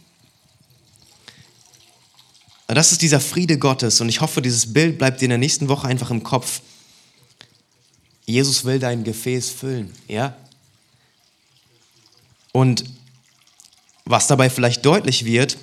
Das 2.67 2.91
ist 2.91 3.01
dieser 3.03 3.21
Friede 3.21 3.57
Gottes 3.57 4.01
und 4.01 4.09
ich 4.09 4.21
hoffe, 4.21 4.43
dieses 4.43 4.73
Bild 4.73 4.99
bleibt 4.99 5.21
dir 5.21 5.27
in 5.27 5.31
der 5.31 5.39
nächsten 5.39 5.69
Woche 5.69 5.87
einfach 5.87 6.11
im 6.11 6.25
Kopf. 6.25 6.61
Jesus 8.25 8.65
will 8.65 8.81
dein 8.81 9.05
Gefäß 9.05 9.51
füllen, 9.51 9.93
ja? 10.09 10.37
Und 12.51 12.85
was 14.05 14.27
dabei 14.27 14.51
vielleicht 14.51 14.85
deutlich 14.85 15.25
wird, 15.25 15.57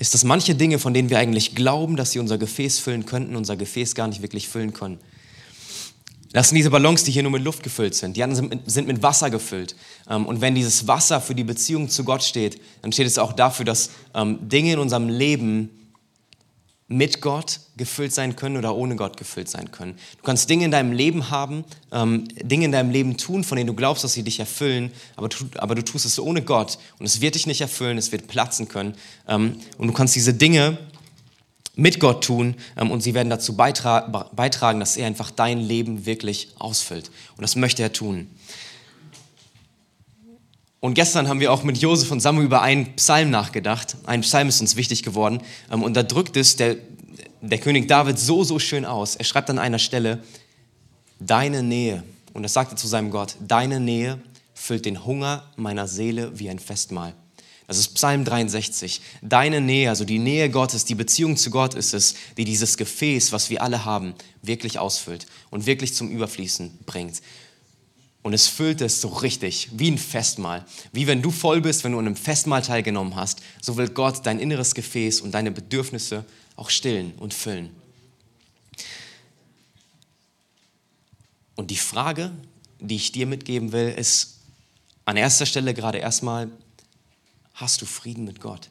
ist, 0.00 0.14
dass 0.14 0.24
manche 0.24 0.54
Dinge, 0.54 0.78
von 0.78 0.94
denen 0.94 1.10
wir 1.10 1.18
eigentlich 1.18 1.54
glauben, 1.54 1.94
dass 1.94 2.12
sie 2.12 2.20
unser 2.20 2.38
Gefäß 2.38 2.78
füllen 2.78 3.04
könnten, 3.04 3.36
unser 3.36 3.56
Gefäß 3.56 3.94
gar 3.94 4.08
nicht 4.08 4.22
wirklich 4.22 4.48
füllen 4.48 4.72
können. 4.72 4.98
Das 6.32 6.48
sind 6.48 6.56
diese 6.56 6.70
Ballons, 6.70 7.04
die 7.04 7.10
hier 7.12 7.22
nur 7.22 7.32
mit 7.32 7.42
Luft 7.42 7.62
gefüllt 7.62 7.94
sind. 7.94 8.16
Die 8.16 8.22
anderen 8.22 8.62
sind 8.64 8.86
mit, 8.86 9.02
Wasser 9.02 9.28
gefüllt. 9.28 9.76
Ähm, 10.08 10.24
und 10.24 10.40
wenn 10.40 10.54
dieses 10.54 10.88
Wasser 10.88 11.20
für 11.20 11.34
die 11.34 11.44
Beziehung 11.44 11.90
zu 11.90 12.04
Gott 12.04 12.22
steht, 12.22 12.60
dann 12.80 12.92
steht 12.92 13.06
es 13.06 13.18
auch 13.18 13.34
dafür, 13.34 13.66
dass 13.66 13.90
ähm, 14.14 14.48
Dinge 14.48 14.72
in 14.72 14.78
unserem 14.78 15.08
Leben 15.08 15.68
mit 16.92 17.20
Gott 17.20 17.60
gefüllt 17.76 18.12
sein 18.12 18.34
können 18.34 18.56
oder 18.56 18.74
ohne 18.74 18.96
Gott 18.96 19.16
gefüllt 19.16 19.48
sein 19.48 19.70
können. 19.70 19.94
Du 20.16 20.24
kannst 20.24 20.50
Dinge 20.50 20.64
in 20.64 20.72
deinem 20.72 20.92
Leben 20.92 21.30
haben, 21.30 21.64
ähm, 21.92 22.26
Dinge 22.42 22.64
in 22.64 22.72
deinem 22.72 22.90
Leben 22.90 23.16
tun, 23.16 23.44
von 23.44 23.56
denen 23.56 23.68
du 23.68 23.74
glaubst, 23.74 24.02
dass 24.02 24.12
sie 24.12 24.24
dich 24.24 24.40
erfüllen, 24.40 24.90
aber, 25.14 25.28
aber 25.58 25.76
du 25.76 25.84
tust 25.84 26.04
es 26.04 26.18
ohne 26.18 26.42
Gott 26.42 26.78
und 26.98 27.06
es 27.06 27.20
wird 27.20 27.36
dich 27.36 27.46
nicht 27.46 27.60
erfüllen, 27.60 27.96
es 27.96 28.10
wird 28.10 28.26
platzen 28.26 28.68
können. 28.68 28.94
und 29.26 29.56
du 29.78 29.92
kannst 29.92 30.16
diese 30.16 30.34
Dinge 30.34 30.78
mit 31.76 32.00
Gott 32.00 32.24
tun 32.24 32.56
ähm, 32.76 32.90
und 32.90 33.02
sie 33.02 33.14
werden 33.14 33.30
dazu 33.30 33.56
beitra 33.56 34.00
beitragen, 34.34 34.80
dass 34.80 34.96
er 34.96 35.06
einfach 35.06 35.30
dein 35.30 35.60
Leben 35.60 36.06
wirklich 36.06 36.48
ausfüllt. 36.58 37.10
Und 37.36 37.42
das 37.42 37.56
möchte 37.56 37.82
er 37.82 37.92
tun. 37.92 38.28
Und 40.80 40.94
gestern 40.94 41.28
haben 41.28 41.40
wir 41.40 41.52
auch 41.52 41.62
mit 41.62 41.76
Josef 41.78 42.10
und 42.10 42.20
Samuel 42.20 42.46
über 42.46 42.62
einen 42.62 42.96
Psalm 42.96 43.30
nachgedacht. 43.30 43.96
Ein 44.06 44.22
Psalm 44.22 44.48
ist 44.48 44.62
uns 44.62 44.76
wichtig 44.76 45.02
geworden. 45.02 45.42
Ähm, 45.70 45.82
und 45.82 45.94
da 45.94 46.02
drückt 46.02 46.36
es 46.36 46.56
der, 46.56 46.76
der 47.42 47.58
König 47.58 47.86
David 47.86 48.18
so, 48.18 48.44
so 48.44 48.58
schön 48.58 48.84
aus. 48.84 49.16
Er 49.16 49.24
schreibt 49.24 49.50
an 49.50 49.58
einer 49.58 49.78
Stelle, 49.78 50.22
deine 51.18 51.62
Nähe, 51.62 52.02
und 52.32 52.42
das 52.42 52.54
sagt 52.54 52.72
er 52.72 52.76
zu 52.76 52.86
seinem 52.86 53.10
Gott, 53.10 53.36
deine 53.46 53.78
Nähe 53.78 54.20
füllt 54.54 54.86
den 54.86 55.04
Hunger 55.04 55.44
meiner 55.56 55.86
Seele 55.86 56.38
wie 56.38 56.48
ein 56.48 56.58
Festmahl. 56.58 57.14
Das 57.66 57.78
ist 57.78 57.94
Psalm 57.94 58.24
63. 58.24 59.00
Deine 59.22 59.60
Nähe, 59.60 59.90
also 59.90 60.04
die 60.04 60.18
Nähe 60.18 60.50
Gottes, 60.50 60.86
die 60.86 60.96
Beziehung 60.96 61.36
zu 61.36 61.50
Gott 61.50 61.74
ist 61.74 61.94
es, 61.94 62.14
die 62.36 62.44
dieses 62.44 62.76
Gefäß, 62.76 63.32
was 63.32 63.48
wir 63.48 63.62
alle 63.62 63.84
haben, 63.84 64.14
wirklich 64.42 64.78
ausfüllt 64.78 65.26
und 65.50 65.66
wirklich 65.66 65.94
zum 65.94 66.10
Überfließen 66.10 66.78
bringt. 66.84 67.22
Und 68.22 68.34
es 68.34 68.48
füllt 68.48 68.80
es 68.82 69.00
so 69.00 69.08
richtig, 69.08 69.70
wie 69.72 69.90
ein 69.90 69.98
Festmahl. 69.98 70.66
Wie 70.92 71.06
wenn 71.06 71.22
du 71.22 71.30
voll 71.30 71.60
bist, 71.60 71.84
wenn 71.84 71.92
du 71.92 71.98
an 71.98 72.06
einem 72.06 72.16
Festmahl 72.16 72.62
teilgenommen 72.62 73.16
hast, 73.16 73.40
so 73.62 73.76
will 73.76 73.88
Gott 73.88 74.26
dein 74.26 74.38
inneres 74.38 74.74
Gefäß 74.74 75.22
und 75.22 75.32
deine 75.32 75.50
Bedürfnisse 75.50 76.24
auch 76.56 76.68
stillen 76.68 77.14
und 77.18 77.32
füllen. 77.32 77.70
Und 81.56 81.70
die 81.70 81.76
Frage, 81.76 82.32
die 82.78 82.96
ich 82.96 83.12
dir 83.12 83.26
mitgeben 83.26 83.72
will, 83.72 83.88
ist 83.88 84.40
an 85.06 85.16
erster 85.16 85.46
Stelle 85.46 85.72
gerade 85.72 85.98
erstmal, 85.98 86.50
Hast 87.60 87.82
du 87.82 87.84
Frieden 87.84 88.24
mit 88.24 88.40
Gott? 88.40 88.70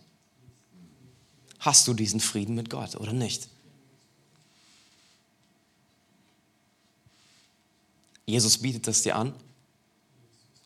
Hast 1.60 1.88
du 1.88 1.94
diesen 1.94 2.20
Frieden 2.20 2.56
mit 2.56 2.72
Gott 2.72 2.96
oder 2.96 3.14
nicht? 3.14 3.48
Jesus 8.30 8.60
bietet 8.60 8.88
das 8.88 9.02
dir 9.02 9.16
an 9.16 9.34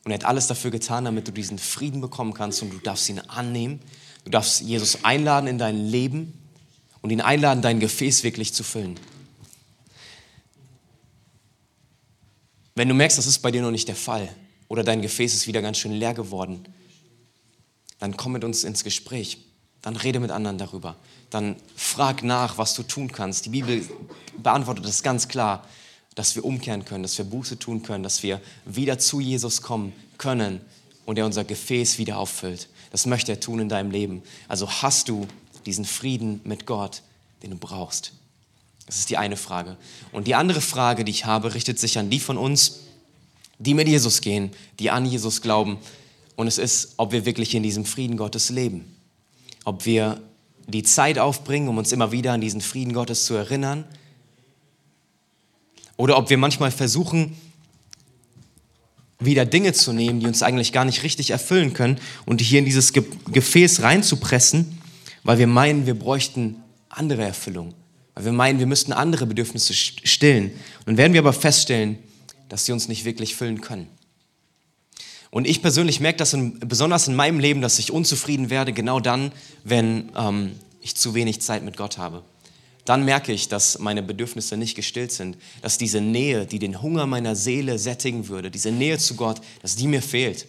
und 0.04 0.12
er 0.12 0.16
hat 0.16 0.26
alles 0.26 0.48
dafür 0.48 0.72
getan, 0.72 1.06
damit 1.06 1.28
du 1.28 1.32
diesen 1.32 1.58
Frieden 1.58 2.02
bekommen 2.02 2.34
kannst 2.34 2.62
und 2.62 2.72
du 2.72 2.78
darfst 2.78 3.08
ihn 3.10 3.20
annehmen. 3.20 3.80
Du 4.26 4.32
darfst 4.32 4.62
Jesus 4.62 5.04
einladen 5.04 5.48
in 5.48 5.58
dein 5.58 5.78
Leben 5.78 6.34
und 7.02 7.10
ihn 7.12 7.22
einladen, 7.22 7.62
dein 7.62 7.80
Gefäß 7.80 8.24
wirklich 8.24 8.54
zu 8.54 8.64
füllen. 8.64 9.00
Wenn 12.76 12.90
du 12.90 12.96
merkst, 12.96 13.18
das 13.18 13.28
ist 13.28 13.40
bei 13.40 13.52
dir 13.52 13.62
noch 13.62 13.72
nicht 13.72 13.88
der 13.88 13.96
Fall 13.96 14.34
oder 14.68 14.84
dein 14.84 15.02
Gefäß 15.02 15.34
ist 15.34 15.48
wieder 15.48 15.62
ganz 15.62 15.78
schön 15.78 15.92
leer 15.92 16.14
geworden, 16.14 16.64
dann 18.00 18.18
komm 18.18 18.34
mit 18.34 18.44
uns 18.44 18.64
ins 18.64 18.84
Gespräch. 18.84 19.38
Dann 19.82 19.96
rede 19.96 20.20
mit 20.20 20.32
anderen 20.32 20.58
darüber. 20.58 20.96
Dann 21.30 21.58
frag 21.76 22.24
nach, 22.24 22.58
was 22.58 22.74
du 22.74 22.84
tun 22.84 23.12
kannst. 23.12 23.46
Die 23.46 23.50
Bibel 23.50 23.86
beantwortet 24.42 24.86
es 24.86 25.04
ganz 25.04 25.28
klar, 25.28 25.68
dass 26.16 26.36
wir 26.36 26.46
umkehren 26.46 26.86
können, 26.86 27.04
dass 27.04 27.18
wir 27.18 27.26
Buße 27.26 27.60
tun 27.60 27.84
können, 27.84 28.04
dass 28.04 28.24
wir 28.24 28.42
wieder 28.66 29.00
zu 29.00 29.20
Jesus 29.20 29.62
kommen 29.62 29.94
können 30.18 30.62
und 31.06 31.18
er 31.18 31.26
unser 31.26 31.44
Gefäß 31.44 31.98
wieder 31.98 32.18
auffüllt. 32.18 32.70
Das 32.92 33.06
möchte 33.06 33.32
er 33.32 33.40
tun 33.40 33.60
in 33.60 33.70
deinem 33.70 33.92
Leben. 33.92 34.22
Also 34.48 34.70
hast 34.70 35.10
du 35.10 35.28
diesen 35.66 35.86
Frieden 35.86 36.42
mit 36.44 36.66
Gott, 36.66 37.02
den 37.42 37.52
du 37.52 37.58
brauchst? 37.58 38.14
Das 38.86 39.00
ist 39.00 39.10
die 39.10 39.18
eine 39.18 39.38
Frage. 39.38 39.78
Und 40.12 40.28
die 40.28 40.36
andere 40.36 40.62
Frage, 40.62 41.04
die 41.04 41.12
ich 41.12 41.26
habe, 41.26 41.54
richtet 41.56 41.80
sich 41.80 41.98
an 41.98 42.10
die 42.10 42.20
von 42.20 42.38
uns, 42.38 42.80
die 43.58 43.74
mit 43.74 43.88
Jesus 43.88 44.22
gehen, 44.22 44.52
die 44.80 44.92
an 44.92 45.06
Jesus 45.06 45.42
glauben 45.42 45.80
und 46.36 46.48
es 46.48 46.58
ist, 46.58 46.94
ob 46.98 47.12
wir 47.12 47.26
wirklich 47.26 47.54
in 47.56 47.64
diesem 47.64 47.86
Frieden 47.86 48.18
Gottes 48.18 48.50
leben. 48.50 48.96
Ob 49.66 49.86
wir 49.86 50.22
die 50.68 50.84
Zeit 50.84 51.20
aufbringen, 51.20 51.68
um 51.68 51.78
uns 51.78 51.92
immer 51.92 52.12
wieder 52.12 52.34
an 52.34 52.42
diesen 52.42 52.62
Frieden 52.62 52.94
Gottes 52.94 53.26
zu 53.26 53.34
erinnern. 53.34 53.86
Oder 55.98 56.18
ob 56.18 56.30
wir 56.30 56.38
manchmal 56.38 56.72
versuchen, 56.72 57.36
wieder 59.20 59.46
Dinge 59.46 59.74
zu 59.74 59.94
nehmen, 59.94 60.20
die 60.20 60.28
uns 60.28 60.44
eigentlich 60.44 60.72
gar 60.72 60.86
nicht 60.86 61.04
richtig 61.04 61.30
erfüllen 61.32 61.74
können 61.74 62.00
und 62.26 62.42
hier 62.42 62.60
in 62.60 62.66
dieses 62.66 62.94
Gefäß 62.94 63.82
reinzupressen, 63.82 64.80
weil 65.24 65.38
wir 65.38 65.48
meinen, 65.48 65.86
wir 65.86 65.98
bräuchten 65.98 66.62
andere 66.90 67.24
Erfüllung. 67.24 67.74
Weil 68.16 68.26
wir 68.26 68.32
meinen, 68.32 68.60
wir 68.60 68.68
müssten 68.68 68.94
andere 68.94 69.26
Bedürfnisse 69.26 69.74
stillen. 69.74 70.52
Und 70.80 70.88
dann 70.88 70.98
werden 70.98 71.14
wir 71.14 71.22
aber 71.22 71.34
feststellen, 71.34 71.98
dass 72.50 72.66
sie 72.66 72.72
uns 72.72 72.88
nicht 72.88 73.06
wirklich 73.06 73.36
füllen 73.36 73.62
können. 73.62 73.88
Und 75.32 75.48
ich 75.48 75.64
persönlich 75.64 76.00
merke 76.00 76.18
das 76.18 76.34
in, 76.34 76.60
besonders 76.60 77.08
in 77.08 77.16
meinem 77.16 77.40
Leben, 77.40 77.62
dass 77.62 77.80
ich 77.80 77.92
unzufrieden 77.92 78.52
werde, 78.52 78.72
genau 78.72 79.00
dann, 79.00 79.32
wenn 79.64 80.12
ähm, 80.16 80.52
ich 80.80 80.96
zu 80.96 81.16
wenig 81.16 81.42
Zeit 81.42 81.64
mit 81.64 81.76
Gott 81.76 81.98
habe. 81.98 82.24
Dann 82.86 83.06
merke 83.06 83.32
ich, 83.32 83.48
dass 83.48 83.80
meine 83.80 84.04
Bedürfnisse 84.04 84.58
nicht 84.58 84.76
gestillt 84.76 85.12
sind, 85.12 85.38
dass 85.62 85.78
diese 85.78 86.02
Nähe, 86.02 86.46
die 86.46 86.60
den 86.60 86.82
Hunger 86.82 87.06
meiner 87.06 87.36
Seele 87.36 87.80
sättigen 87.80 88.28
würde, 88.28 88.52
diese 88.52 88.72
Nähe 88.72 88.98
zu 88.98 89.16
Gott, 89.16 89.42
dass 89.62 89.76
die 89.76 89.88
mir 89.88 90.02
fehlt. 90.02 90.48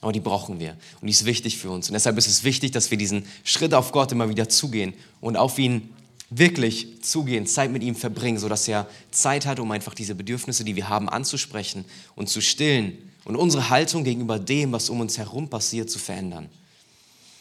Aber 0.00 0.12
die 0.12 0.20
brauchen 0.20 0.60
wir 0.60 0.76
und 1.00 1.06
die 1.06 1.12
ist 1.12 1.24
wichtig 1.24 1.58
für 1.58 1.70
uns. 1.70 1.88
Und 1.88 1.94
deshalb 1.94 2.16
ist 2.18 2.28
es 2.28 2.44
wichtig, 2.44 2.72
dass 2.72 2.90
wir 2.90 2.98
diesen 2.98 3.24
Schritt 3.42 3.74
auf 3.74 3.90
Gott 3.90 4.12
immer 4.12 4.28
wieder 4.28 4.48
zugehen 4.48 4.94
und 5.20 5.36
auf 5.36 5.58
ihn 5.58 5.88
wirklich 6.30 7.02
zugehen, 7.02 7.46
Zeit 7.46 7.70
mit 7.70 7.82
ihm 7.82 7.96
verbringen, 7.96 8.38
sodass 8.38 8.68
er 8.68 8.86
Zeit 9.10 9.46
hat, 9.46 9.58
um 9.58 9.70
einfach 9.70 9.94
diese 9.94 10.14
Bedürfnisse, 10.14 10.64
die 10.64 10.76
wir 10.76 10.88
haben, 10.88 11.08
anzusprechen 11.08 11.84
und 12.14 12.28
zu 12.28 12.40
stillen 12.40 12.98
und 13.24 13.36
unsere 13.36 13.70
Haltung 13.70 14.04
gegenüber 14.04 14.38
dem, 14.38 14.72
was 14.72 14.90
um 14.90 15.00
uns 15.00 15.18
herum 15.18 15.48
passiert, 15.48 15.90
zu 15.90 15.98
verändern. 15.98 16.48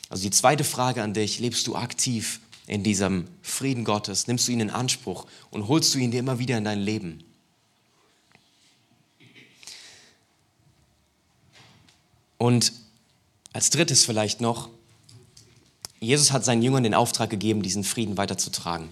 Also 0.10 0.24
die 0.24 0.32
zweite 0.32 0.63
Frage 0.63 1.04
an 1.04 1.13
dich, 1.13 1.39
lebst 1.39 1.68
du 1.68 1.76
aktiv 1.76 2.39
in 2.67 2.84
diesem 2.84 3.28
Frieden 3.41 3.84
Gottes? 3.84 4.28
Nimmst 4.28 4.47
du 4.47 4.52
ihn 4.52 4.60
in 4.60 4.69
Anspruch 4.69 5.26
und 5.52 5.67
holst 5.67 5.93
du 5.93 5.99
ihn 5.99 6.12
dir 6.12 6.19
immer 6.19 6.39
wieder 6.39 6.58
in 6.58 6.63
dein 6.63 6.80
Leben? 6.80 7.23
Und 12.38 12.73
als 13.54 13.69
drittes 13.69 14.04
vielleicht 14.04 14.41
noch, 14.41 14.69
Jesus 15.99 16.32
hat 16.32 16.43
seinen 16.43 16.62
Jüngern 16.62 16.84
den 16.84 16.93
Auftrag 16.93 17.30
gegeben, 17.30 17.62
diesen 17.62 17.84
Frieden 17.84 18.17
weiterzutragen. 18.17 18.89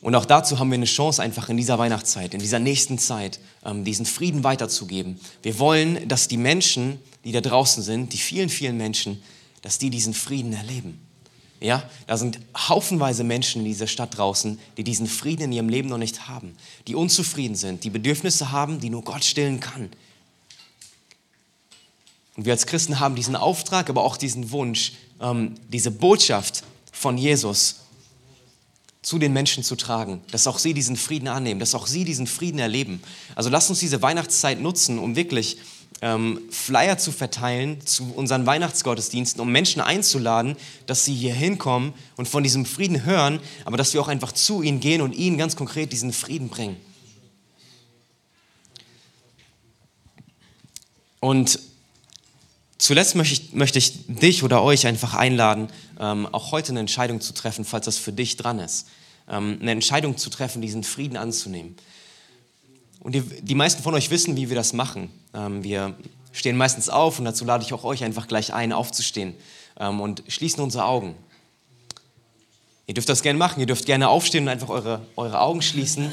Und 0.00 0.14
auch 0.14 0.24
dazu 0.24 0.58
haben 0.58 0.70
wir 0.70 0.74
eine 0.74 0.84
Chance, 0.84 1.22
einfach 1.22 1.48
in 1.48 1.56
dieser 1.56 1.78
Weihnachtszeit, 1.78 2.34
in 2.34 2.40
dieser 2.40 2.58
nächsten 2.58 2.98
Zeit, 2.98 3.40
ähm, 3.64 3.84
diesen 3.84 4.06
Frieden 4.06 4.44
weiterzugeben. 4.44 5.18
Wir 5.42 5.58
wollen, 5.58 6.08
dass 6.08 6.28
die 6.28 6.36
Menschen, 6.36 6.98
die 7.24 7.32
da 7.32 7.40
draußen 7.40 7.82
sind, 7.82 8.12
die 8.12 8.18
vielen, 8.18 8.50
vielen 8.50 8.76
Menschen, 8.76 9.22
dass 9.62 9.78
die 9.78 9.88
diesen 9.88 10.12
Frieden 10.12 10.52
erleben. 10.52 11.00
Ja, 11.64 11.82
da 12.06 12.18
sind 12.18 12.40
haufenweise 12.54 13.24
Menschen 13.24 13.62
in 13.62 13.64
dieser 13.64 13.86
Stadt 13.86 14.18
draußen, 14.18 14.58
die 14.76 14.84
diesen 14.84 15.06
Frieden 15.06 15.44
in 15.44 15.52
ihrem 15.52 15.70
Leben 15.70 15.88
noch 15.88 15.96
nicht 15.96 16.28
haben, 16.28 16.54
die 16.86 16.94
unzufrieden 16.94 17.54
sind, 17.54 17.84
die 17.84 17.90
Bedürfnisse 17.90 18.52
haben, 18.52 18.80
die 18.80 18.90
nur 18.90 19.02
Gott 19.02 19.24
stillen 19.24 19.60
kann. 19.60 19.88
Und 22.36 22.44
wir 22.44 22.52
als 22.52 22.66
Christen 22.66 23.00
haben 23.00 23.14
diesen 23.14 23.34
Auftrag, 23.34 23.88
aber 23.88 24.04
auch 24.04 24.18
diesen 24.18 24.50
Wunsch, 24.50 24.92
ähm, 25.22 25.54
diese 25.70 25.90
Botschaft 25.90 26.64
von 26.92 27.16
Jesus 27.16 27.76
zu 29.00 29.18
den 29.18 29.32
Menschen 29.32 29.64
zu 29.64 29.74
tragen, 29.74 30.20
dass 30.32 30.46
auch 30.46 30.58
sie 30.58 30.74
diesen 30.74 30.98
Frieden 30.98 31.28
annehmen, 31.28 31.60
dass 31.60 31.74
auch 31.74 31.86
sie 31.86 32.04
diesen 32.04 32.26
Frieden 32.26 32.58
erleben. 32.58 33.02
Also 33.36 33.48
lasst 33.48 33.70
uns 33.70 33.78
diese 33.78 34.02
Weihnachtszeit 34.02 34.60
nutzen, 34.60 34.98
um 34.98 35.16
wirklich 35.16 35.56
ähm, 36.02 36.40
Flyer 36.50 36.98
zu 36.98 37.12
verteilen 37.12 37.84
zu 37.86 38.12
unseren 38.14 38.46
Weihnachtsgottesdiensten, 38.46 39.40
um 39.40 39.50
Menschen 39.50 39.80
einzuladen, 39.80 40.56
dass 40.86 41.04
sie 41.04 41.14
hier 41.14 41.34
hinkommen 41.34 41.94
und 42.16 42.28
von 42.28 42.42
diesem 42.42 42.66
Frieden 42.66 43.04
hören, 43.04 43.40
aber 43.64 43.76
dass 43.76 43.94
wir 43.94 44.00
auch 44.00 44.08
einfach 44.08 44.32
zu 44.32 44.62
ihnen 44.62 44.80
gehen 44.80 45.00
und 45.00 45.12
ihnen 45.12 45.38
ganz 45.38 45.56
konkret 45.56 45.92
diesen 45.92 46.12
Frieden 46.12 46.48
bringen. 46.48 46.76
Und 51.20 51.58
Zuletzt 52.84 53.14
möchte 53.14 53.32
ich, 53.32 53.52
möchte 53.54 53.78
ich, 53.78 54.04
dich 54.08 54.42
oder 54.42 54.62
euch 54.62 54.86
einfach 54.86 55.14
einladen, 55.14 55.68
ähm, 55.98 56.26
auch 56.32 56.52
heute 56.52 56.68
eine 56.68 56.80
Entscheidung 56.80 57.22
zu 57.22 57.32
treffen, 57.32 57.64
falls 57.64 57.86
das 57.86 57.96
für 57.96 58.12
dich 58.12 58.36
dran 58.36 58.58
ist. 58.58 58.88
Ähm, 59.26 59.56
eine 59.58 59.70
Entscheidung 59.70 60.18
zu 60.18 60.28
treffen, 60.28 60.60
diesen 60.60 60.84
Frieden 60.84 61.16
anzunehmen. 61.16 61.76
Und 63.04 63.14
die, 63.14 63.20
die 63.20 63.54
meisten 63.54 63.82
von 63.82 63.94
euch 63.94 64.10
wissen, 64.10 64.36
wie 64.36 64.48
wir 64.48 64.56
das 64.56 64.72
machen. 64.72 65.10
Ähm, 65.34 65.62
wir 65.62 65.94
stehen 66.32 66.56
meistens 66.56 66.88
auf 66.88 67.20
und 67.20 67.26
dazu 67.26 67.44
lade 67.44 67.62
ich 67.62 67.72
auch 67.72 67.84
euch 67.84 68.02
einfach 68.02 68.26
gleich 68.26 68.52
ein, 68.52 68.72
aufzustehen 68.72 69.34
ähm, 69.78 70.00
und 70.00 70.24
schließen 70.26 70.62
unsere 70.64 70.86
Augen. 70.86 71.14
Ihr 72.86 72.94
dürft 72.94 73.08
das 73.08 73.22
gerne 73.22 73.38
machen, 73.38 73.60
ihr 73.60 73.66
dürft 73.66 73.86
gerne 73.86 74.08
aufstehen 74.08 74.44
und 74.44 74.48
einfach 74.48 74.70
eure, 74.70 75.02
eure 75.16 75.40
Augen 75.40 75.62
schließen. 75.62 76.10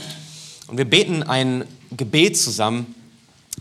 Und 0.68 0.78
wir 0.78 0.86
beten 0.86 1.24
ein 1.24 1.66
Gebet 1.96 2.38
zusammen, 2.38 2.94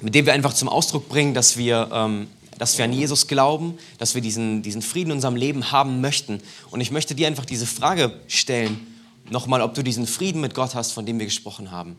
mit 0.03 0.14
dem 0.14 0.27
wir 0.27 0.33
einfach 0.33 0.53
zum 0.53 0.69
Ausdruck 0.69 1.09
bringen, 1.09 1.33
dass 1.33 1.57
wir 1.57 1.88
ähm, 1.93 2.27
dass 2.59 2.77
wir 2.77 2.85
an 2.85 2.93
Jesus 2.93 3.27
glauben, 3.27 3.79
dass 3.97 4.14
wir 4.14 4.21
diesen, 4.21 4.61
diesen 4.61 4.83
Frieden 4.83 5.12
in 5.12 5.16
unserem 5.16 5.35
Leben 5.35 5.73
haben 5.73 6.03
möchten. 6.03 6.43
Und 6.71 6.83
ich 6.83 6.90
möchte 6.90 7.14
dir 7.14 7.27
einfach 7.27 7.47
diese 7.47 7.64
Frage 7.64 8.12
stellen, 8.29 8.87
nochmal, 9.31 9.62
ob 9.62 9.73
du 9.73 9.83
diesen 9.83 10.07
Frieden 10.07 10.43
mit 10.43 10.53
Gott 10.53 10.75
hast, 10.75 10.93
von 10.93 11.07
dem 11.07 11.19
wir 11.19 11.25
gesprochen 11.25 11.71
haben. 11.71 11.97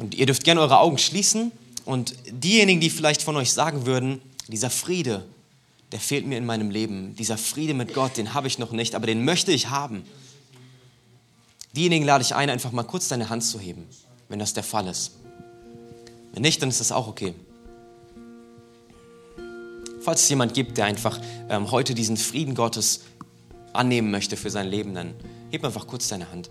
Und 0.00 0.14
ihr 0.14 0.24
dürft 0.24 0.44
gerne 0.44 0.62
eure 0.62 0.78
Augen 0.78 0.96
schließen 0.96 1.52
und 1.84 2.14
diejenigen, 2.30 2.80
die 2.80 2.88
vielleicht 2.88 3.20
von 3.20 3.36
euch 3.36 3.52
sagen 3.52 3.84
würden, 3.84 4.22
dieser 4.48 4.70
Friede, 4.70 5.26
der 5.92 6.00
fehlt 6.00 6.26
mir 6.26 6.38
in 6.38 6.46
meinem 6.46 6.70
Leben, 6.70 7.14
dieser 7.16 7.36
Friede 7.36 7.74
mit 7.74 7.92
Gott, 7.92 8.16
den 8.16 8.32
habe 8.32 8.46
ich 8.46 8.58
noch 8.58 8.72
nicht, 8.72 8.94
aber 8.94 9.06
den 9.06 9.26
möchte 9.26 9.52
ich 9.52 9.68
haben. 9.68 10.04
Diejenigen 11.76 12.06
lade 12.06 12.24
ich 12.24 12.34
ein, 12.34 12.48
einfach 12.48 12.72
mal 12.72 12.84
kurz 12.84 13.08
deine 13.08 13.28
Hand 13.28 13.44
zu 13.44 13.60
heben, 13.60 13.86
wenn 14.30 14.38
das 14.38 14.54
der 14.54 14.62
Fall 14.62 14.86
ist. 14.86 15.16
Wenn 16.32 16.40
nicht, 16.40 16.62
dann 16.62 16.70
ist 16.70 16.80
das 16.80 16.92
auch 16.92 17.06
okay. 17.06 17.34
Falls 20.00 20.22
es 20.22 20.30
jemand 20.30 20.54
gibt, 20.54 20.78
der 20.78 20.86
einfach 20.86 21.20
ähm, 21.50 21.70
heute 21.70 21.94
diesen 21.94 22.16
Frieden 22.16 22.54
Gottes 22.54 23.02
annehmen 23.74 24.10
möchte 24.10 24.38
für 24.38 24.48
sein 24.48 24.66
Leben, 24.66 24.94
dann 24.94 25.12
heb 25.50 25.62
einfach 25.62 25.86
kurz 25.86 26.08
deine 26.08 26.32
Hand. 26.32 26.48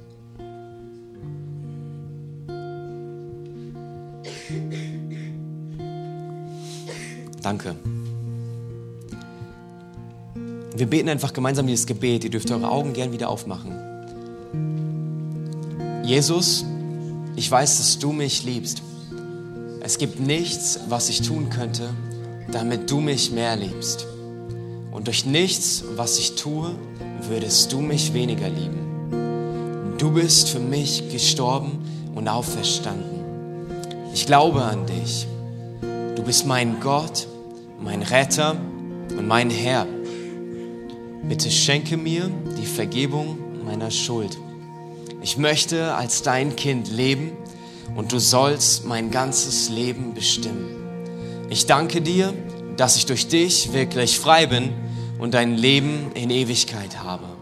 Danke. 7.42 7.76
Wir 10.76 10.86
beten 10.86 11.10
einfach 11.10 11.34
gemeinsam 11.34 11.68
dieses 11.68 11.86
Gebet. 11.86 12.24
Ihr 12.24 12.30
dürft 12.30 12.52
eure 12.52 12.70
Augen 12.70 12.94
gern 12.94 13.12
wieder 13.12 13.30
aufmachen. 13.30 13.72
Jesus, 16.04 16.66
ich 17.36 17.50
weiß, 17.50 17.78
dass 17.78 18.00
du 18.00 18.12
mich 18.12 18.44
liebst. 18.44 18.82
Es 19.82 19.98
gibt 19.98 20.20
nichts, 20.20 20.80
was 20.90 21.10
ich 21.10 21.22
tun 21.22 21.50
könnte, 21.50 21.90
damit 22.52 22.90
du 22.90 23.00
mich 23.00 23.32
mehr 23.32 23.56
liebst. 23.56 24.08
Und 24.92 25.08
durch 25.08 25.26
nichts, 25.26 25.84
was 25.96 26.18
ich 26.18 26.36
tue, 26.36 26.72
würdest 27.28 27.72
du 27.72 27.80
mich 27.82 28.14
weniger 28.14 28.50
lieben. 28.50 29.96
Du 29.98 30.12
bist 30.12 30.50
für 30.50 30.60
mich 30.60 31.12
gestorben 31.12 31.80
und 32.16 32.28
auferstanden. 32.28 33.19
Ich 34.20 34.26
glaube 34.26 34.62
an 34.62 34.86
dich. 34.86 35.26
Du 35.82 36.22
bist 36.24 36.46
mein 36.46 36.82
Gott, 36.82 37.26
mein 37.82 38.02
Retter 38.02 38.58
und 39.18 39.26
mein 39.26 39.50
Herr. 39.50 39.88
Bitte 41.24 41.50
schenke 41.50 41.96
mir 41.96 42.30
die 42.58 42.66
Vergebung 42.66 43.38
meiner 43.64 43.90
Schuld. 43.90 44.38
Ich 45.22 45.38
möchte 45.38 45.96
als 45.96 46.22
dein 46.22 46.58
Kind 46.58 46.92
leben 46.92 47.32
und 47.96 48.12
du 48.12 48.20
sollst 48.20 48.86
mein 48.86 49.10
ganzes 49.10 49.70
Leben 49.70 50.14
bestimmen. 50.14 51.48
Ich 51.50 51.66
danke 51.66 52.02
dir, 52.02 52.34
dass 52.76 52.98
ich 52.98 53.06
durch 53.06 53.30
dich 53.30 53.72
wirklich 53.72 54.20
frei 54.20 54.48
bin 54.48 54.74
und 55.18 55.34
ein 55.34 55.56
Leben 55.56 56.12
in 56.14 56.30
Ewigkeit 56.30 57.02
habe. 57.02 57.39